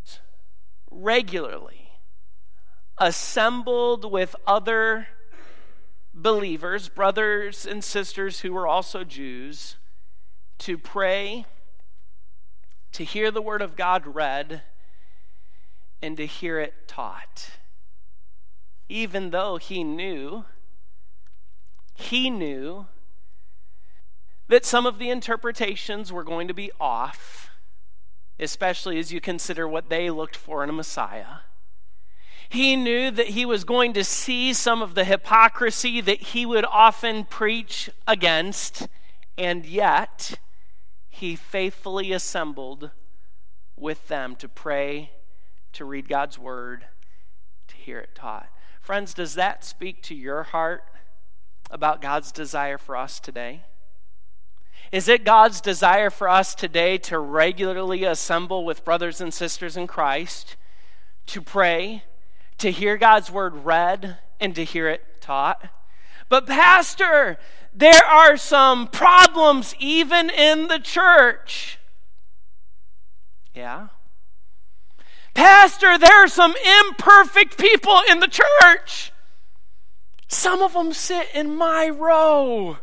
regularly 0.91 1.91
assembled 2.97 4.11
with 4.11 4.35
other 4.45 5.07
believers, 6.13 6.89
brothers 6.89 7.65
and 7.65 7.83
sisters 7.83 8.41
who 8.41 8.51
were 8.51 8.67
also 8.67 9.05
Jews, 9.05 9.77
to 10.57 10.77
pray, 10.77 11.45
to 12.91 13.05
hear 13.05 13.31
the 13.31 13.41
Word 13.41 13.61
of 13.61 13.77
God 13.77 14.05
read 14.05 14.63
and 16.01 16.17
to 16.17 16.25
hear 16.25 16.59
it 16.59 16.87
taught. 16.87 17.51
Even 18.87 19.29
though 19.29 19.57
he 19.57 19.83
knew, 19.83 20.45
he 21.93 22.29
knew 22.29 22.87
that 24.47 24.65
some 24.65 24.85
of 24.85 24.97
the 24.97 25.09
interpretations 25.09 26.11
were 26.11 26.23
going 26.23 26.47
to 26.47 26.53
be 26.53 26.71
off, 26.79 27.49
especially 28.39 28.97
as 28.97 29.11
you 29.11 29.21
consider 29.21 29.67
what 29.67 29.89
they 29.89 30.09
looked 30.09 30.35
for 30.35 30.63
in 30.63 30.69
a 30.69 30.73
Messiah. 30.73 31.41
He 32.47 32.75
knew 32.75 33.11
that 33.11 33.27
he 33.27 33.45
was 33.45 33.63
going 33.63 33.93
to 33.93 34.03
see 34.03 34.53
some 34.53 34.81
of 34.81 34.95
the 34.95 35.03
hypocrisy 35.03 36.01
that 36.01 36.19
he 36.19 36.47
would 36.47 36.65
often 36.65 37.25
preach 37.25 37.91
against 38.07 38.87
And 39.39 39.65
yet, 39.65 40.37
he 41.07 41.37
faithfully 41.37 42.11
assembled 42.11 42.91
with 43.77 44.09
them 44.09 44.35
to 44.35 44.49
pray, 44.49 45.11
to 45.73 45.85
read 45.85 46.09
God's 46.09 46.37
word, 46.37 46.85
to 47.67 47.75
hear 47.75 47.99
it 47.99 48.15
taught. 48.15 48.49
Friends, 48.81 49.13
does 49.13 49.35
that 49.35 49.63
speak 49.63 50.01
to 50.03 50.15
your 50.15 50.43
heart 50.43 50.83
about 51.69 52.01
God's 52.01 52.31
desire 52.31 52.77
for 52.77 52.95
us 52.95 53.19
today? 53.19 53.63
Is 54.91 55.07
it 55.07 55.23
God's 55.23 55.61
desire 55.61 56.09
for 56.09 56.27
us 56.27 56.55
today 56.55 56.97
to 56.99 57.19
regularly 57.19 58.03
assemble 58.03 58.65
with 58.65 58.83
brothers 58.83 59.21
and 59.21 59.33
sisters 59.33 59.77
in 59.77 59.85
Christ, 59.85 60.55
to 61.27 61.41
pray, 61.41 62.03
to 62.57 62.71
hear 62.71 62.97
God's 62.97 63.29
word 63.29 63.65
read, 63.65 64.17
and 64.39 64.55
to 64.55 64.63
hear 64.63 64.89
it 64.89 65.21
taught? 65.21 65.69
But, 66.27 66.47
Pastor, 66.47 67.37
there 67.73 68.03
are 68.03 68.37
some 68.37 68.87
problems 68.87 69.75
even 69.79 70.29
in 70.29 70.67
the 70.67 70.79
church. 70.79 71.77
Yeah. 73.53 73.89
Pastor, 75.39 75.97
there 75.97 76.25
are 76.25 76.27
some 76.27 76.53
imperfect 76.81 77.57
people 77.57 78.01
in 78.11 78.19
the 78.19 78.27
church. 78.27 79.13
Some 80.27 80.61
of 80.61 80.73
them 80.73 80.91
sit 80.91 81.29
in 81.33 81.55
my 81.55 81.87
row. 81.87 82.79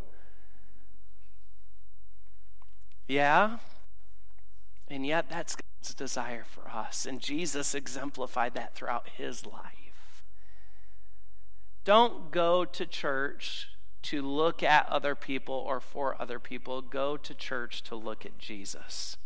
Yeah. 3.06 3.58
And 4.88 5.04
yet, 5.04 5.28
that's 5.28 5.54
God's 5.54 5.94
desire 5.94 6.44
for 6.44 6.70
us. 6.70 7.04
And 7.04 7.20
Jesus 7.20 7.74
exemplified 7.74 8.54
that 8.54 8.74
throughout 8.74 9.10
his 9.18 9.44
life. 9.44 10.24
Don't 11.84 12.30
go 12.30 12.64
to 12.64 12.86
church 12.86 13.68
to 14.04 14.22
look 14.22 14.62
at 14.62 14.88
other 14.88 15.14
people 15.14 15.54
or 15.54 15.78
for 15.78 16.16
other 16.18 16.38
people. 16.38 16.80
Go 16.80 17.18
to 17.18 17.34
church 17.34 17.82
to 17.82 17.96
look 17.96 18.24
at 18.24 18.38
Jesus. 18.38 19.18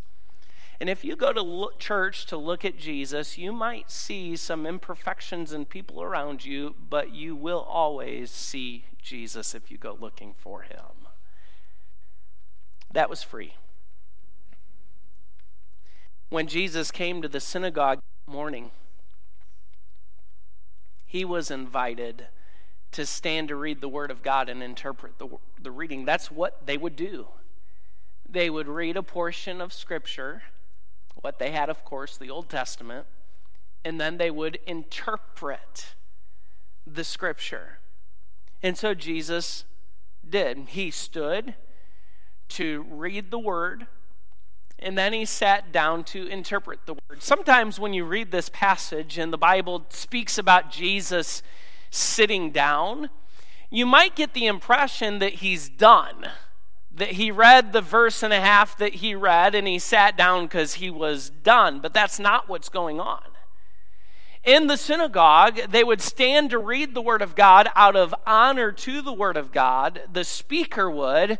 And 0.80 0.88
if 0.88 1.04
you 1.04 1.14
go 1.14 1.32
to 1.32 1.42
look, 1.42 1.78
church 1.78 2.24
to 2.26 2.38
look 2.38 2.64
at 2.64 2.78
Jesus, 2.78 3.36
you 3.36 3.52
might 3.52 3.90
see 3.90 4.34
some 4.34 4.66
imperfections 4.66 5.52
in 5.52 5.66
people 5.66 6.00
around 6.00 6.44
you, 6.44 6.74
but 6.88 7.12
you 7.12 7.36
will 7.36 7.66
always 7.68 8.30
see 8.30 8.86
Jesus 9.02 9.54
if 9.54 9.70
you 9.70 9.76
go 9.76 9.96
looking 10.00 10.34
for 10.38 10.62
him. 10.62 11.06
That 12.90 13.10
was 13.10 13.22
free. 13.22 13.54
When 16.30 16.46
Jesus 16.46 16.90
came 16.90 17.20
to 17.20 17.28
the 17.28 17.40
synagogue 17.40 18.00
morning, 18.26 18.70
he 21.04 21.26
was 21.26 21.50
invited 21.50 22.28
to 22.92 23.04
stand 23.04 23.48
to 23.48 23.56
read 23.56 23.82
the 23.82 23.88
Word 23.88 24.10
of 24.10 24.22
God 24.22 24.48
and 24.48 24.62
interpret 24.62 25.18
the, 25.18 25.28
the 25.60 25.70
reading. 25.70 26.06
That's 26.06 26.30
what 26.30 26.64
they 26.64 26.78
would 26.78 26.96
do. 26.96 27.28
They 28.28 28.48
would 28.48 28.68
read 28.68 28.96
a 28.96 29.02
portion 29.02 29.60
of 29.60 29.72
Scripture 29.72 30.42
what 31.14 31.38
they 31.38 31.50
had, 31.50 31.68
of 31.68 31.84
course, 31.84 32.16
the 32.16 32.30
Old 32.30 32.48
Testament, 32.48 33.06
and 33.84 34.00
then 34.00 34.18
they 34.18 34.30
would 34.30 34.58
interpret 34.66 35.94
the 36.86 37.04
scripture. 37.04 37.78
And 38.62 38.76
so 38.76 38.94
Jesus 38.94 39.64
did. 40.28 40.58
He 40.68 40.90
stood 40.90 41.54
to 42.50 42.84
read 42.90 43.30
the 43.30 43.38
word, 43.38 43.86
and 44.78 44.98
then 44.98 45.12
he 45.12 45.24
sat 45.24 45.72
down 45.72 46.04
to 46.04 46.26
interpret 46.26 46.80
the 46.86 46.94
word. 46.94 47.22
Sometimes 47.22 47.78
when 47.78 47.92
you 47.92 48.04
read 48.04 48.30
this 48.30 48.48
passage 48.48 49.18
and 49.18 49.32
the 49.32 49.38
Bible 49.38 49.86
speaks 49.90 50.36
about 50.36 50.70
Jesus 50.70 51.42
sitting 51.90 52.50
down, 52.50 53.10
you 53.70 53.86
might 53.86 54.16
get 54.16 54.34
the 54.34 54.46
impression 54.46 55.20
that 55.20 55.34
he's 55.34 55.68
done 55.68 56.28
that 56.92 57.12
he 57.12 57.30
read 57.30 57.72
the 57.72 57.80
verse 57.80 58.22
and 58.22 58.32
a 58.32 58.40
half 58.40 58.76
that 58.78 58.96
he 58.96 59.14
read 59.14 59.54
and 59.54 59.66
he 59.66 59.78
sat 59.78 60.16
down 60.16 60.44
because 60.44 60.74
he 60.74 60.90
was 60.90 61.30
done. 61.30 61.80
But 61.80 61.94
that's 61.94 62.18
not 62.18 62.48
what's 62.48 62.68
going 62.68 63.00
on. 63.00 63.22
In 64.42 64.68
the 64.68 64.76
synagogue, 64.76 65.60
they 65.70 65.84
would 65.84 66.00
stand 66.00 66.50
to 66.50 66.58
read 66.58 66.94
the 66.94 67.02
Word 67.02 67.20
of 67.20 67.36
God 67.36 67.68
out 67.76 67.94
of 67.94 68.14
honor 68.26 68.72
to 68.72 69.02
the 69.02 69.12
Word 69.12 69.36
of 69.36 69.52
God. 69.52 70.00
The 70.10 70.24
speaker 70.24 70.90
would. 70.90 71.38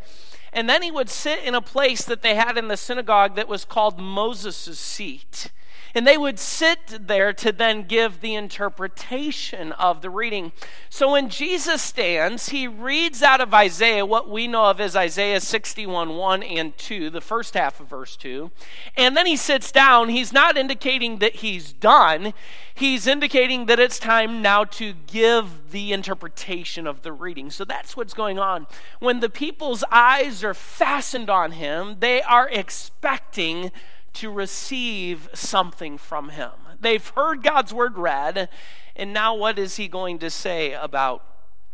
And 0.53 0.69
then 0.69 0.83
he 0.83 0.91
would 0.91 1.09
sit 1.09 1.43
in 1.43 1.55
a 1.55 1.63
place 1.63 2.05
that 2.05 2.23
they 2.23 2.35
had 2.35 2.59
in 2.59 2.69
the 2.69 2.77
synagogue 2.77 3.37
that 3.37 3.49
was 3.49 3.65
called 3.65 3.99
Moses' 3.99 4.79
seat. 4.79 5.51
And 5.95 6.07
they 6.07 6.17
would 6.17 6.39
sit 6.39 7.07
there 7.07 7.33
to 7.35 7.53
then 7.53 7.83
give 7.83 8.21
the 8.21 8.35
interpretation 8.35 9.73
of 9.73 10.03
the 10.03 10.11
reading. 10.11 10.53
So 10.89 11.13
when 11.13 11.29
Jesus 11.29 11.83
stands, 11.83 12.51
he 12.51 12.69
reads 12.69 13.23
out 13.23 13.41
of 13.41 13.55
Isaiah 13.55 14.07
what 14.07 14.29
we 14.29 14.47
know 14.47 14.67
of 14.67 14.81
as 14.81 14.95
Isaiah 14.95 15.41
61 15.41 16.17
1 16.17 16.43
and 16.43 16.77
2, 16.77 17.11
the 17.11 17.21
first 17.21 17.55
half 17.55 17.81
of 17.81 17.89
verse 17.89 18.17
2. 18.17 18.51
And 18.97 19.17
then 19.17 19.27
he 19.27 19.37
sits 19.37 19.73
down. 19.73 20.09
He's 20.09 20.33
not 20.33 20.57
indicating 20.57 21.19
that 21.19 21.37
he's 21.37 21.73
done, 21.73 22.33
he's 22.75 23.07
indicating 23.07 23.67
that 23.67 23.81
it's 23.81 23.99
time 23.99 24.43
now 24.43 24.65
to 24.65 24.95
give 25.07 25.71
the 25.71 25.93
interpretation 25.93 26.87
of 26.87 27.03
the 27.03 27.13
reading. 27.13 27.51
So 27.51 27.65
that's 27.65 27.97
what's 27.97 28.15
going 28.15 28.39
on. 28.39 28.67
When 28.99 29.21
the 29.21 29.31
people's 29.31 29.85
eyes 29.91 30.43
are 30.45 30.55
fastened 30.55 31.31
on 31.31 31.53
him, 31.53 31.97
they 32.01 32.23
are 32.23 32.49
expecting 32.49 33.71
to 34.15 34.31
receive 34.31 35.29
something 35.35 35.99
from 35.99 36.31
him. 36.31 36.53
They've 36.81 37.07
heard 37.09 37.43
God's 37.43 37.73
word 37.73 37.97
read, 37.99 38.49
and 38.97 39.13
now 39.13 39.35
what 39.35 39.59
is 39.59 39.77
he 39.77 39.89
going 39.89 40.19
to 40.21 40.31
say 40.31 40.73
about 40.73 41.25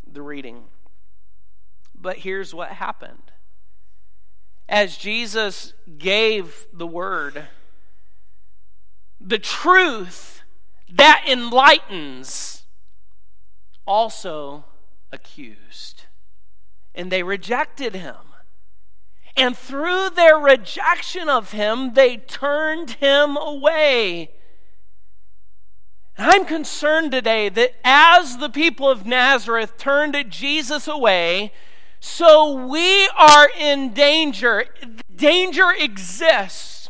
the 0.07 0.23
reading? 0.23 0.65
But 1.95 2.19
here's 2.19 2.55
what 2.55 2.69
happened. 2.69 3.33
As 4.69 4.97
Jesus 4.97 5.73
gave 5.97 6.67
the 6.73 6.87
word, 6.87 7.45
the 9.21 9.39
truth 9.39 10.43
that 10.89 11.25
enlightens 11.27 12.65
also 13.87 14.65
accused. 15.13 16.05
And 16.95 17.11
they 17.13 17.23
rejected 17.23 17.95
him. 17.95 18.17
And 19.37 19.57
through 19.57 20.11
their 20.11 20.37
rejection 20.37 21.29
of 21.29 21.53
him, 21.53 21.93
they 21.95 22.17
turned 22.17 22.93
him 22.93 23.37
away. 23.37 24.31
And 26.17 26.31
I'm 26.31 26.47
concerned 26.47 27.13
today 27.13 27.51
that 27.51 27.75
as 27.85 28.39
the 28.39 28.49
people 28.49 28.89
of 28.89 29.05
Nazareth 29.05 29.77
turned 29.77 30.17
Jesus 30.31 30.89
away, 30.89 31.53
so 32.01 32.67
we 32.67 33.09
are 33.09 33.51
in 33.59 33.93
danger. 33.93 34.67
Danger 35.15 35.71
exists 35.79 36.89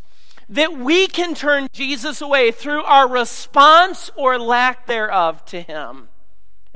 that 0.48 0.76
we 0.76 1.08
can 1.08 1.34
turn 1.34 1.66
Jesus 1.72 2.20
away 2.20 2.52
through 2.52 2.84
our 2.84 3.08
response 3.08 4.10
or 4.14 4.38
lack 4.38 4.86
thereof 4.86 5.44
to 5.46 5.62
him. 5.62 6.08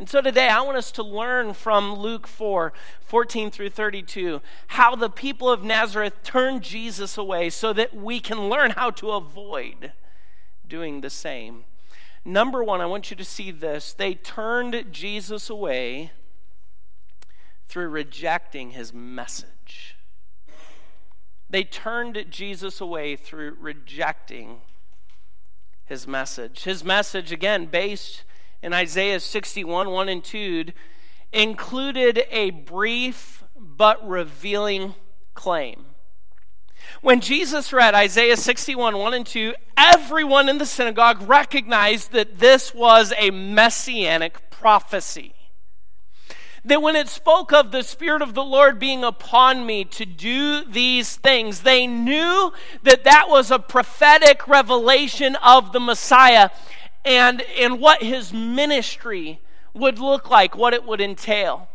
And 0.01 0.09
so 0.09 0.23
today 0.23 0.49
I 0.49 0.63
want 0.63 0.79
us 0.79 0.91
to 0.93 1.03
learn 1.03 1.53
from 1.53 1.93
Luke 1.93 2.27
4 2.27 2.73
14 3.03 3.51
through 3.51 3.69
32 3.69 4.41
how 4.69 4.97
the 4.97 5.11
people 5.11 5.51
of 5.51 5.63
Nazareth 5.63 6.23
turned 6.23 6.63
Jesus 6.63 7.19
away 7.19 7.51
so 7.51 7.75
that 7.75 7.95
we 7.95 8.19
can 8.19 8.49
learn 8.49 8.71
how 8.71 8.91
to 8.93 9.11
avoid 9.11 9.93
doing 10.67 11.03
the 11.03 11.11
same. 11.11 11.65
Number 12.25 12.65
one, 12.65 12.81
I 12.81 12.87
want 12.87 13.11
you 13.11 13.17
to 13.19 13.25
see 13.27 13.51
this. 13.51 13.93
They 13.93 14.15
turned 14.15 14.87
Jesus 14.91 15.51
away 15.51 16.13
through 17.67 17.89
rejecting 17.91 18.71
his 18.71 18.95
message. 18.95 19.97
They 21.51 21.63
turned 21.63 22.25
Jesus 22.31 22.81
away 22.81 23.17
through 23.17 23.59
rejecting 23.61 24.63
his 25.85 26.07
message. 26.07 26.65
His 26.65 26.83
message, 26.83 27.33
again, 27.33 27.67
based 27.67 28.25
in 28.63 28.73
Isaiah 28.73 29.21
61 29.21 29.91
1 29.91 30.09
and 30.09 30.25
2 30.25 30.67
included 31.33 32.25
a 32.31 32.51
brief 32.51 33.45
but 33.57 34.07
revealing 34.07 34.95
claim. 35.35 35.87
When 37.03 37.21
Jesus 37.21 37.73
read 37.73 37.95
Isaiah 37.95 38.37
61 38.37 38.97
1 38.97 39.15
and 39.15 39.27
2, 39.27 39.55
everyone 39.77 40.49
in 40.49 40.59
the 40.59 40.67
synagogue 40.67 41.29
recognized 41.29 42.13
that 42.13 42.39
this 42.39 42.75
was 42.75 43.13
a 43.17 43.31
messianic 43.31 44.51
prophecy. 44.51 45.35
That 46.63 46.83
when 46.83 46.95
it 46.95 47.09
spoke 47.09 47.55
of 47.55 47.71
the 47.71 47.83
Spirit 47.83 48.21
of 48.21 48.35
the 48.35 48.45
Lord 48.45 48.79
being 48.79 49.03
upon 49.03 49.65
me 49.65 49.85
to 49.87 50.05
do 50.05 50.63
these 50.65 51.17
things, 51.17 51.61
they 51.61 51.87
knew 51.87 52.53
that 52.83 53.05
that 53.05 53.31
was 53.31 53.51
a 53.51 53.59
prophetic 53.59 54.47
revelation 54.47 55.37
of 55.37 55.73
the 55.73 55.81
Messiah 55.81 56.51
and, 57.05 57.43
and 57.59 57.81
what 57.81 58.03
his 58.03 58.33
ministry 58.33 59.41
would 59.75 59.99
look 59.99 60.31
like, 60.31 60.57
what 60.57 60.75
it 60.75 60.85
would 60.85 61.01
entail. 61.01 61.69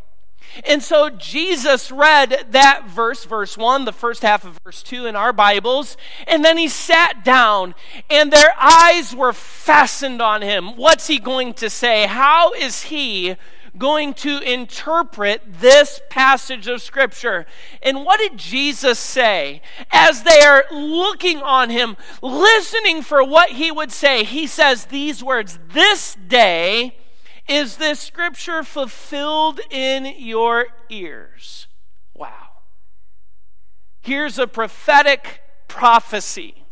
And 0.63 0.81
so 0.81 1.09
Jesus 1.09 1.91
read 1.91 2.47
that 2.51 2.87
verse, 2.87 3.25
verse 3.25 3.57
1, 3.57 3.85
the 3.85 3.91
first 3.91 4.21
half 4.21 4.45
of 4.45 4.57
verse 4.63 4.83
2 4.83 5.05
in 5.05 5.15
our 5.15 5.33
Bibles, 5.33 5.97
and 6.27 6.45
then 6.45 6.57
he 6.57 6.67
sat 6.67 7.25
down 7.25 7.75
and 8.09 8.31
their 8.31 8.53
eyes 8.59 9.13
were 9.13 9.33
fastened 9.33 10.21
on 10.21 10.41
him. 10.41 10.77
What's 10.77 11.07
he 11.07 11.19
going 11.19 11.55
to 11.55 11.69
say? 11.69 12.05
How 12.05 12.53
is 12.53 12.83
he 12.83 13.35
going 13.77 14.13
to 14.15 14.39
interpret 14.39 15.41
this 15.59 16.01
passage 16.09 16.67
of 16.67 16.81
Scripture. 16.81 17.45
And 17.81 18.05
what 18.05 18.19
did 18.19 18.37
Jesus 18.37 18.99
say 18.99 19.61
as 19.91 20.23
they 20.23 20.39
are 20.41 20.65
looking 20.71 21.41
on 21.41 21.69
him, 21.69 21.97
listening 22.21 23.01
for 23.01 23.23
what 23.23 23.51
he 23.51 23.71
would 23.71 23.91
say? 23.91 24.23
He 24.23 24.47
says 24.47 24.85
these 24.85 25.23
words 25.23 25.59
This 25.69 26.15
day 26.15 26.97
is 27.47 27.77
this 27.77 27.99
Scripture 27.99 28.63
fulfilled 28.63 29.59
in 29.69 30.05
your 30.17 30.67
ears. 30.89 31.67
Wow. 32.13 32.49
Here's 34.01 34.39
a 34.39 34.47
prophetic 34.47 35.41
prophecy 35.67 36.64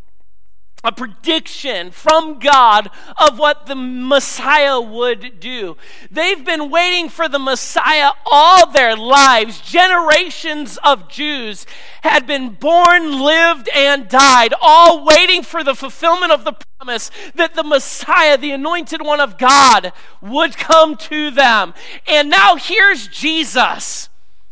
a 0.83 0.91
prediction 0.91 1.91
from 1.91 2.39
God 2.39 2.89
of 3.17 3.39
what 3.39 3.67
the 3.67 3.75
Messiah 3.75 4.81
would 4.81 5.39
do. 5.39 5.77
They've 6.11 6.43
been 6.43 6.69
waiting 6.69 7.07
for 7.07 7.29
the 7.29 7.39
Messiah 7.39 8.11
all 8.29 8.69
their 8.69 8.95
lives. 8.95 9.61
Generations 9.61 10.77
of 10.83 11.07
Jews 11.07 11.65
had 12.01 12.27
been 12.27 12.49
born, 12.49 13.21
lived, 13.21 13.69
and 13.69 14.09
died, 14.09 14.53
all 14.61 15.05
waiting 15.05 15.41
for 15.41 15.63
the 15.63 15.75
fulfillment 15.75 16.33
of 16.33 16.43
the 16.43 16.53
promise 16.77 17.09
that 17.33 17.53
the 17.53 17.63
Messiah, 17.63 18.37
the 18.37 18.51
anointed 18.51 19.01
one 19.01 19.21
of 19.21 19.37
God, 19.37 19.93
would 20.21 20.57
come 20.57 20.97
to 20.97 21.31
them. 21.31 21.73
And 22.07 22.29
now 22.29 22.57
here's 22.57 23.07
Jesus, 23.07 24.09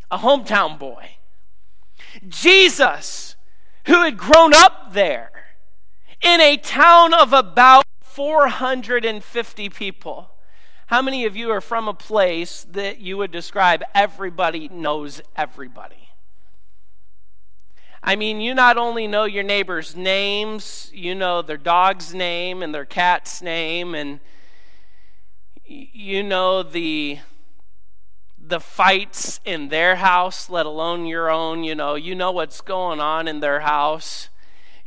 a 0.09 0.17
hometown 0.17 0.79
boy. 0.79 1.17
Jesus, 2.29 3.35
who 3.85 4.03
had 4.03 4.17
grown 4.17 4.53
up 4.53 4.93
there 4.93 5.30
in 6.21 6.39
a 6.39 6.57
town 6.57 7.13
of 7.13 7.33
about 7.33 7.85
450 8.01 9.69
people. 9.69 10.31
How 10.87 11.01
many 11.01 11.25
of 11.25 11.35
you 11.35 11.49
are 11.51 11.61
from 11.61 11.87
a 11.87 11.93
place 11.93 12.65
that 12.69 12.99
you 12.99 13.17
would 13.17 13.31
describe 13.31 13.83
everybody 13.95 14.67
knows 14.67 15.21
everybody? 15.35 16.09
I 18.03 18.15
mean, 18.15 18.41
you 18.41 18.53
not 18.53 18.77
only 18.77 19.07
know 19.07 19.25
your 19.25 19.43
neighbors' 19.43 19.95
names, 19.95 20.89
you 20.93 21.13
know 21.13 21.41
their 21.41 21.57
dog's 21.57 22.13
name 22.13 22.63
and 22.63 22.73
their 22.73 22.85
cat's 22.85 23.41
name, 23.41 23.93
and 23.93 24.19
you 25.65 26.23
know 26.23 26.63
the 26.63 27.19
the 28.43 28.59
fights 28.59 29.39
in 29.45 29.69
their 29.69 29.95
house, 29.97 30.49
let 30.49 30.65
alone 30.65 31.05
your 31.05 31.29
own. 31.29 31.63
You 31.63 31.75
know, 31.75 31.95
you 31.95 32.15
know 32.15 32.31
what's 32.31 32.59
going 32.59 32.99
on 32.99 33.27
in 33.27 33.39
their 33.39 33.61
house. 33.61 34.29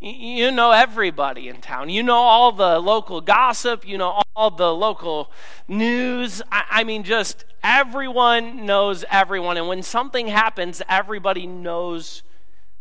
You 0.04 0.50
know 0.50 0.70
everybody 0.70 1.48
in 1.48 1.62
town. 1.62 1.88
You 1.88 2.02
know 2.02 2.16
all 2.16 2.52
the 2.52 2.78
local 2.78 3.22
gossip. 3.22 3.88
You 3.88 3.96
know 3.96 4.20
all 4.36 4.50
the 4.50 4.70
local 4.70 5.30
news. 5.66 6.42
I, 6.52 6.64
I, 6.68 6.84
mean, 6.84 7.04
just 7.04 7.46
everyone 7.62 8.66
knows 8.66 9.06
everyone. 9.10 9.56
And 9.56 9.66
when 9.66 9.82
something 9.82 10.26
happens, 10.26 10.82
everybody 10.90 11.46
knows 11.46 12.22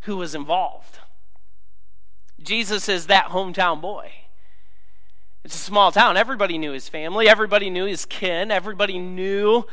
who 0.01 0.17
was 0.17 0.35
involved. 0.35 0.99
Jesus 2.41 2.89
is 2.89 3.07
that 3.07 3.27
hometown 3.27 3.79
boy. 3.79 4.11
It's 5.45 5.55
a 5.55 5.59
small 5.59 5.93
town. 5.93 6.17
Everybody 6.17 6.57
knew 6.57 6.73
his 6.73 6.89
family, 6.89 7.29
everybody 7.29 7.69
knew 7.69 7.85
his 7.85 8.03
kin, 8.03 8.51
everybody 8.51 8.99
knew 8.99 9.63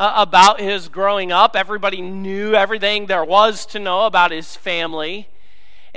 uh, 0.00 0.14
about 0.16 0.60
his 0.60 0.88
growing 0.88 1.30
up, 1.30 1.54
everybody 1.54 2.02
knew 2.02 2.54
everything 2.54 3.06
there 3.06 3.24
was 3.24 3.66
to 3.66 3.78
know 3.78 4.06
about 4.06 4.32
his 4.32 4.56
family. 4.56 5.28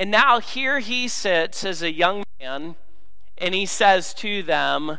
And 0.02 0.10
now 0.10 0.40
here 0.40 0.80
he 0.80 1.08
sits 1.08 1.64
as 1.64 1.84
a 1.84 1.92
young 1.92 2.24
man, 2.40 2.76
and 3.38 3.54
he 3.54 3.68
says 3.68 4.16
to 4.16 4.42
them, 4.42 4.98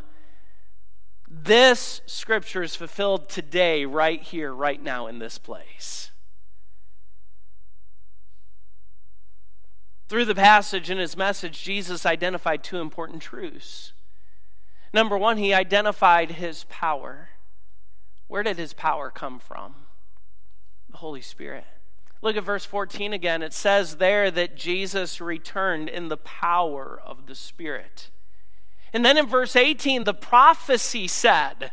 This 1.29 2.03
scripture 2.07 2.63
is 2.63 2.77
fulfilled 2.77 3.29
today, 3.29 3.85
right 3.85 4.23
here, 4.23 4.55
right 4.55 4.81
now, 4.81 5.09
in 5.09 5.19
this 5.19 5.39
place. 5.39 6.13
Through 10.09 10.27
the 10.27 10.37
passage 10.37 10.89
in 10.89 10.99
his 10.99 11.17
message, 11.17 11.65
Jesus 11.65 12.07
identified 12.07 12.63
two 12.63 12.79
important 12.79 13.23
truths. 13.23 13.95
Number 14.95 15.19
one, 15.19 15.37
he 15.37 15.53
identified 15.53 16.31
his 16.31 16.63
power. 16.69 17.31
Where 18.29 18.45
did 18.45 18.57
his 18.57 18.73
power 18.73 19.11
come 19.11 19.41
from? 19.41 19.75
The 20.89 20.99
Holy 20.99 21.23
Spirit. 21.23 21.65
Look 22.23 22.37
at 22.37 22.45
verse 22.45 22.65
14 22.65 23.13
again. 23.13 23.43
It 23.43 23.53
says 23.53 23.97
there 23.97 24.31
that 24.31 24.57
Jesus 24.57 25.21
returned 25.21 25.89
in 25.89 26.09
the 26.09 26.17
power 26.17 27.01
of 27.05 27.27
the 27.27 27.35
Spirit. 27.35 28.11
And 28.93 29.05
then 29.05 29.19
in 29.19 29.27
verse 29.27 29.57
18, 29.57 30.05
the 30.05 30.15
prophecy 30.15 31.09
said 31.09 31.73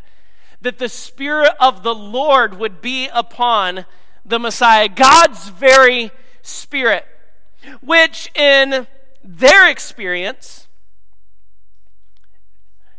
that 0.59 0.79
the 0.79 0.89
Spirit 0.89 1.51
of 1.59 1.83
the 1.83 1.93
Lord 1.93 2.57
would 2.57 2.81
be 2.81 3.09
upon 3.13 3.85
the 4.25 4.39
Messiah, 4.39 4.89
God's 4.89 5.49
very 5.49 6.11
Spirit, 6.41 7.05
which 7.81 8.31
in 8.35 8.87
their 9.23 9.69
experience 9.69 10.67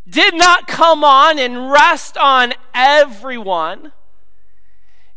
did 0.08 0.34
not 0.34 0.68
come 0.68 1.02
on 1.02 1.38
and 1.38 1.70
rest 1.70 2.16
on 2.16 2.52
everyone 2.74 3.92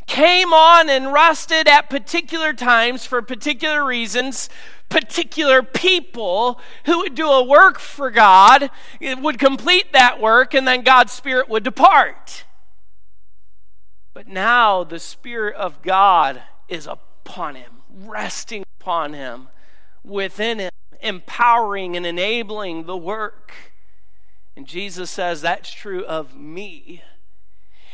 came 0.07 0.53
on 0.53 0.89
and 0.89 1.13
rested 1.13 1.67
at 1.67 1.89
particular 1.89 2.53
times 2.53 3.05
for 3.05 3.21
particular 3.21 3.85
reasons, 3.85 4.49
particular 4.89 5.63
people 5.63 6.59
who 6.85 6.99
would 6.99 7.15
do 7.15 7.29
a 7.29 7.43
work 7.43 7.79
for 7.79 8.11
God, 8.11 8.69
would 9.01 9.39
complete 9.39 9.93
that 9.93 10.19
work, 10.19 10.53
and 10.53 10.67
then 10.67 10.83
God's 10.83 11.11
Spirit 11.11 11.49
would 11.49 11.63
depart. 11.63 12.45
But 14.13 14.27
now 14.27 14.83
the 14.83 14.99
Spirit 14.99 15.55
of 15.55 15.81
God 15.81 16.43
is 16.67 16.87
upon 16.87 17.55
him, 17.55 17.81
resting 17.89 18.63
upon 18.79 19.13
him, 19.13 19.49
within 20.03 20.59
him, 20.59 20.71
empowering 21.01 21.97
and 21.97 22.05
enabling 22.05 22.85
the 22.85 22.97
work. 22.97 23.53
And 24.55 24.67
Jesus 24.67 25.09
says, 25.09 25.41
That's 25.41 25.71
true 25.71 26.05
of 26.05 26.35
me 26.35 27.01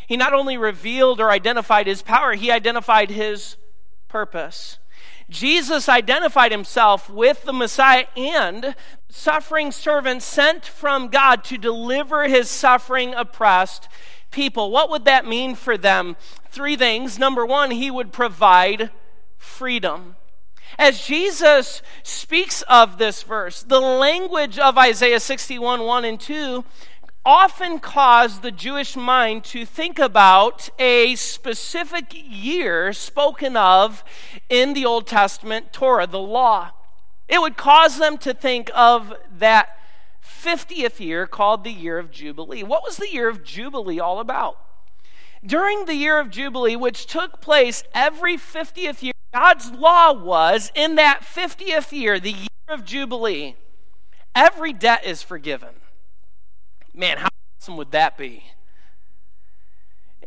he 0.10 0.18
not 0.18 0.34
only 0.34 0.58
revealed 0.58 1.22
or 1.22 1.30
identified 1.30 1.86
his 1.86 2.02
power, 2.02 2.34
he 2.34 2.50
identified 2.50 3.12
his 3.12 3.58
purpose. 4.08 4.80
Jesus 5.30 5.88
identified 5.88 6.52
himself 6.52 7.12
with 7.12 7.44
the 7.44 7.54
Messiah 7.54 8.06
and 8.18 8.74
suffering 9.08 9.72
servant 9.72 10.24
sent 10.24 10.66
from 10.66 11.10
God 11.10 11.44
to 11.44 11.60
deliver 11.60 12.28
his 12.28 12.50
suffering 12.50 13.14
oppressed 13.14 13.88
people. 14.32 14.72
What 14.72 14.90
would 14.90 15.06
that 15.06 15.28
mean 15.28 15.54
for 15.54 15.78
them? 15.78 16.18
Three 16.50 16.76
things. 16.76 17.20
Number 17.20 17.46
one, 17.46 17.70
he 17.70 17.92
would 17.92 18.12
provide 18.12 18.90
freedom. 19.38 20.16
As 20.80 21.06
Jesus 21.06 21.84
speaks 22.02 22.64
of 22.64 22.98
this 22.98 23.22
verse, 23.22 23.62
the 23.62 23.80
language 23.80 24.58
of 24.58 24.76
Isaiah 24.76 25.20
61 25.20 25.84
1 25.84 26.06
and 26.06 26.20
2 26.20 26.66
often 27.26 27.80
caused 27.80 28.42
the 28.42 28.52
Jewish 28.52 28.96
mind 28.96 29.44
to 29.46 29.66
think 29.66 30.00
about 30.00 30.70
a 30.80 31.16
specific 31.16 32.14
year 32.14 32.94
spoken 32.94 33.58
of 33.58 34.04
in 34.50 34.74
the 34.74 34.86
Old 34.86 35.08
Testament 35.08 35.74
Torah, 35.74 36.08
the 36.08 36.20
law. 36.20 36.72
It 37.28 37.42
would 37.42 37.58
cause 37.58 37.98
them 37.98 38.18
to 38.20 38.34
think 38.34 38.72
of 38.74 39.14
that 39.38 39.70
50th 40.24 41.00
year 41.00 41.28
called 41.28 41.64
the 41.64 41.72
year 41.72 41.98
of 41.98 42.12
Jubilee. 42.12 42.64
What 42.64 42.84
was 42.84 42.98
the 42.98 43.12
year 43.12 43.30
of 43.30 43.44
Jubilee 43.44 44.00
all 44.00 44.20
about? 44.20 44.58
During 45.46 45.86
the 45.86 45.96
year 45.96 46.20
of 46.20 46.30
Jubilee, 46.30 46.76
which 46.76 47.06
took 47.06 47.42
place 47.42 47.84
every 47.94 48.38
50th 48.38 49.02
year, 49.02 49.14
God's 49.34 49.72
law 49.72 50.12
was 50.12 50.72
in 50.76 50.96
that 50.96 51.22
50th 51.22 51.92
year, 51.92 52.20
the 52.20 52.32
year 52.32 52.48
of 52.68 52.84
Jubilee, 52.84 53.56
every 54.36 54.74
debt 54.74 55.06
is 55.06 55.22
forgiven. 55.22 55.70
Man, 57.00 57.18
how 57.18 57.30
awesome 57.58 57.78
would 57.78 57.92
that 57.92 58.18
be? 58.18 58.44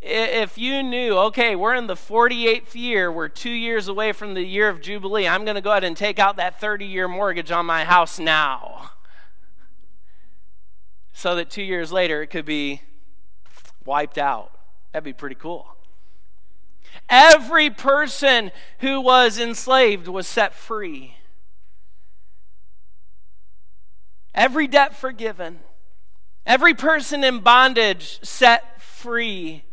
If 0.00 0.56
you 0.56 0.82
knew, 0.82 1.18
okay, 1.18 1.54
we're 1.54 1.74
in 1.74 1.86
the 1.86 1.94
48th 1.94 2.74
year, 2.74 3.12
we're 3.12 3.28
two 3.28 3.50
years 3.50 3.88
away 3.88 4.12
from 4.12 4.32
the 4.32 4.42
year 4.42 4.70
of 4.70 4.80
Jubilee, 4.80 5.28
I'm 5.28 5.44
going 5.44 5.56
to 5.56 5.60
go 5.60 5.72
ahead 5.72 5.84
and 5.84 5.94
take 5.94 6.18
out 6.18 6.36
that 6.36 6.58
30 6.58 6.86
year 6.86 7.08
mortgage 7.08 7.50
on 7.50 7.66
my 7.66 7.84
house 7.84 8.18
now. 8.18 8.92
So 11.12 11.34
that 11.36 11.50
two 11.50 11.62
years 11.62 11.92
later 11.92 12.22
it 12.22 12.28
could 12.28 12.46
be 12.46 12.80
wiped 13.84 14.16
out. 14.16 14.50
That'd 14.92 15.04
be 15.04 15.12
pretty 15.12 15.36
cool. 15.36 15.76
Every 17.10 17.68
person 17.68 18.50
who 18.78 18.98
was 18.98 19.38
enslaved 19.38 20.08
was 20.08 20.26
set 20.26 20.54
free. 20.54 21.16
Every 24.34 24.66
debt 24.66 24.96
forgiven. 24.96 25.60
Every 26.46 26.74
person 26.74 27.22
in 27.24 27.40
bondage 27.40 28.18
set 28.22 28.80
free. 28.82 29.64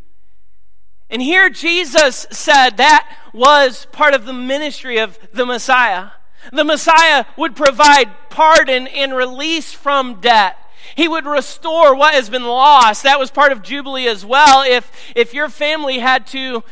And 1.10 1.22
here 1.22 1.50
Jesus 1.50 2.28
said 2.32 2.78
that 2.78 3.18
was 3.34 3.88
part 3.92 4.14
of 4.14 4.26
the 4.26 4.34
ministry 4.34 5.00
of 5.00 5.18
the 5.34 5.46
Messiah. 5.46 6.12
The 6.54 6.64
Messiah 6.64 7.26
would 7.38 7.56
provide 7.56 8.12
pardon 8.30 8.88
and 8.88 9.16
release 9.16 9.74
from 9.74 10.22
debt. 10.22 10.58
He 10.96 11.08
would 11.08 11.26
restore 11.26 11.96
what 11.96 12.14
has 12.14 12.30
been 12.30 12.46
lost. 12.46 13.04
That 13.04 13.20
was 13.20 13.32
part 13.32 13.52
of 13.52 13.64
Jubilee 13.64 14.08
as 14.08 14.26
well. 14.26 14.64
If, 14.64 14.92
if 15.16 15.34
your 15.34 15.50
family 15.50 16.00
had 16.00 16.28
to 16.28 16.64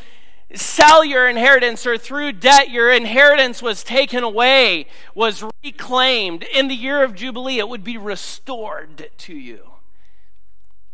sell 0.53 1.03
your 1.03 1.27
inheritance 1.27 1.85
or 1.85 1.97
through 1.97 2.31
debt 2.31 2.69
your 2.69 2.91
inheritance 2.91 3.61
was 3.61 3.83
taken 3.83 4.23
away, 4.23 4.87
was 5.13 5.43
reclaimed, 5.63 6.43
in 6.43 6.67
the 6.67 6.75
year 6.75 7.03
of 7.03 7.15
Jubilee, 7.15 7.59
it 7.59 7.67
would 7.67 7.83
be 7.83 7.97
restored 7.97 9.09
to 9.17 9.33
you. 9.33 9.76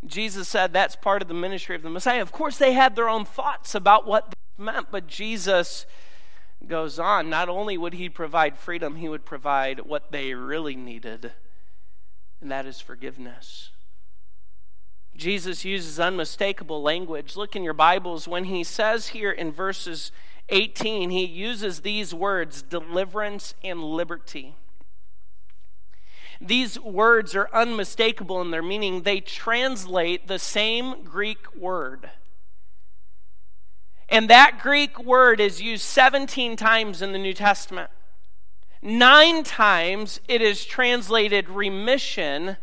Jesus 0.05 0.47
said 0.47 0.73
that's 0.73 0.95
part 0.95 1.21
of 1.21 1.27
the 1.27 1.33
ministry 1.33 1.75
of 1.75 1.81
the 1.81 1.89
Messiah. 1.89 2.21
Of 2.21 2.31
course, 2.31 2.57
they 2.57 2.73
had 2.73 2.95
their 2.95 3.09
own 3.09 3.25
thoughts 3.25 3.75
about 3.75 4.05
what 4.05 4.29
this 4.29 4.65
meant, 4.65 4.87
but 4.91 5.07
Jesus 5.07 5.85
goes 6.67 6.99
on. 6.99 7.29
Not 7.29 7.49
only 7.49 7.77
would 7.77 7.93
he 7.93 8.09
provide 8.09 8.57
freedom, 8.57 8.95
he 8.95 9.09
would 9.09 9.25
provide 9.25 9.81
what 9.81 10.11
they 10.11 10.33
really 10.33 10.75
needed, 10.75 11.31
and 12.41 12.51
that 12.51 12.65
is 12.65 12.79
forgiveness. 12.79 13.71
Jesus 15.15 15.63
uses 15.63 15.99
unmistakable 15.99 16.81
language. 16.81 17.35
Look 17.35 17.55
in 17.55 17.63
your 17.63 17.73
Bibles 17.73 18.27
when 18.27 18.45
he 18.45 18.63
says 18.63 19.09
here 19.09 19.31
in 19.31 19.51
verses 19.51 20.11
18, 20.49 21.11
he 21.11 21.25
uses 21.25 21.81
these 21.81 22.13
words 22.13 22.61
deliverance 22.61 23.53
and 23.63 23.83
liberty. 23.83 24.55
These 26.45 26.79
words 26.79 27.36
are 27.36 27.49
unmistakable 27.53 28.41
in 28.41 28.51
their 28.51 28.62
meaning. 28.62 29.03
They 29.03 29.19
translate 29.19 30.27
the 30.27 30.39
same 30.39 31.03
Greek 31.03 31.56
word. 31.56 32.10
And 34.10 34.29
that 34.29 34.60
Greek 34.62 35.03
word 35.03 35.39
is 35.39 35.62
used 35.62 35.84
17 35.84 36.56
times 36.56 37.01
in 37.01 37.13
the 37.13 37.19
New 37.19 37.34
Testament. 37.34 37.89
Nine 38.82 39.43
times 39.43 40.19
it 40.27 40.41
is 40.41 40.65
translated 40.65 41.49
remission 41.49 42.58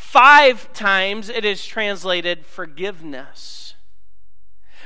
Five 0.00 0.72
times 0.72 1.28
it 1.28 1.44
is 1.44 1.64
translated 1.64 2.44
forgiveness. 2.44 3.74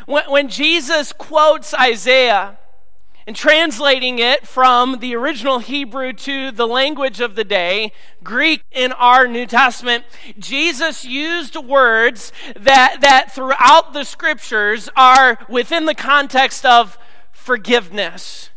When, 0.05 0.25
when 0.25 0.49
Jesus 0.49 1.13
quotes 1.15 1.73
Isaiah, 1.73 2.59
and 3.27 3.35
translating 3.35 4.19
it 4.19 4.47
from 4.47 4.99
the 4.99 5.15
original 5.17 5.59
Hebrew 5.59 6.13
to 6.13 6.51
the 6.51 6.67
language 6.67 7.21
of 7.21 7.35
the 7.35 7.45
day, 7.45 7.93
Greek 8.23 8.63
in 8.71 8.93
our 8.93 9.27
New 9.27 9.47
Testament, 9.47 10.05
Jesus 10.39 11.05
used 11.05 11.57
words 11.57 12.33
that, 12.55 12.99
that 13.01 13.35
throughout 13.35 13.93
the 13.93 14.05
scriptures 14.05 14.89
are 14.97 15.39
within 15.49 15.87
the 15.87 15.95
context 15.95 16.67
of 16.67 16.99
forgiveness. 17.33 18.51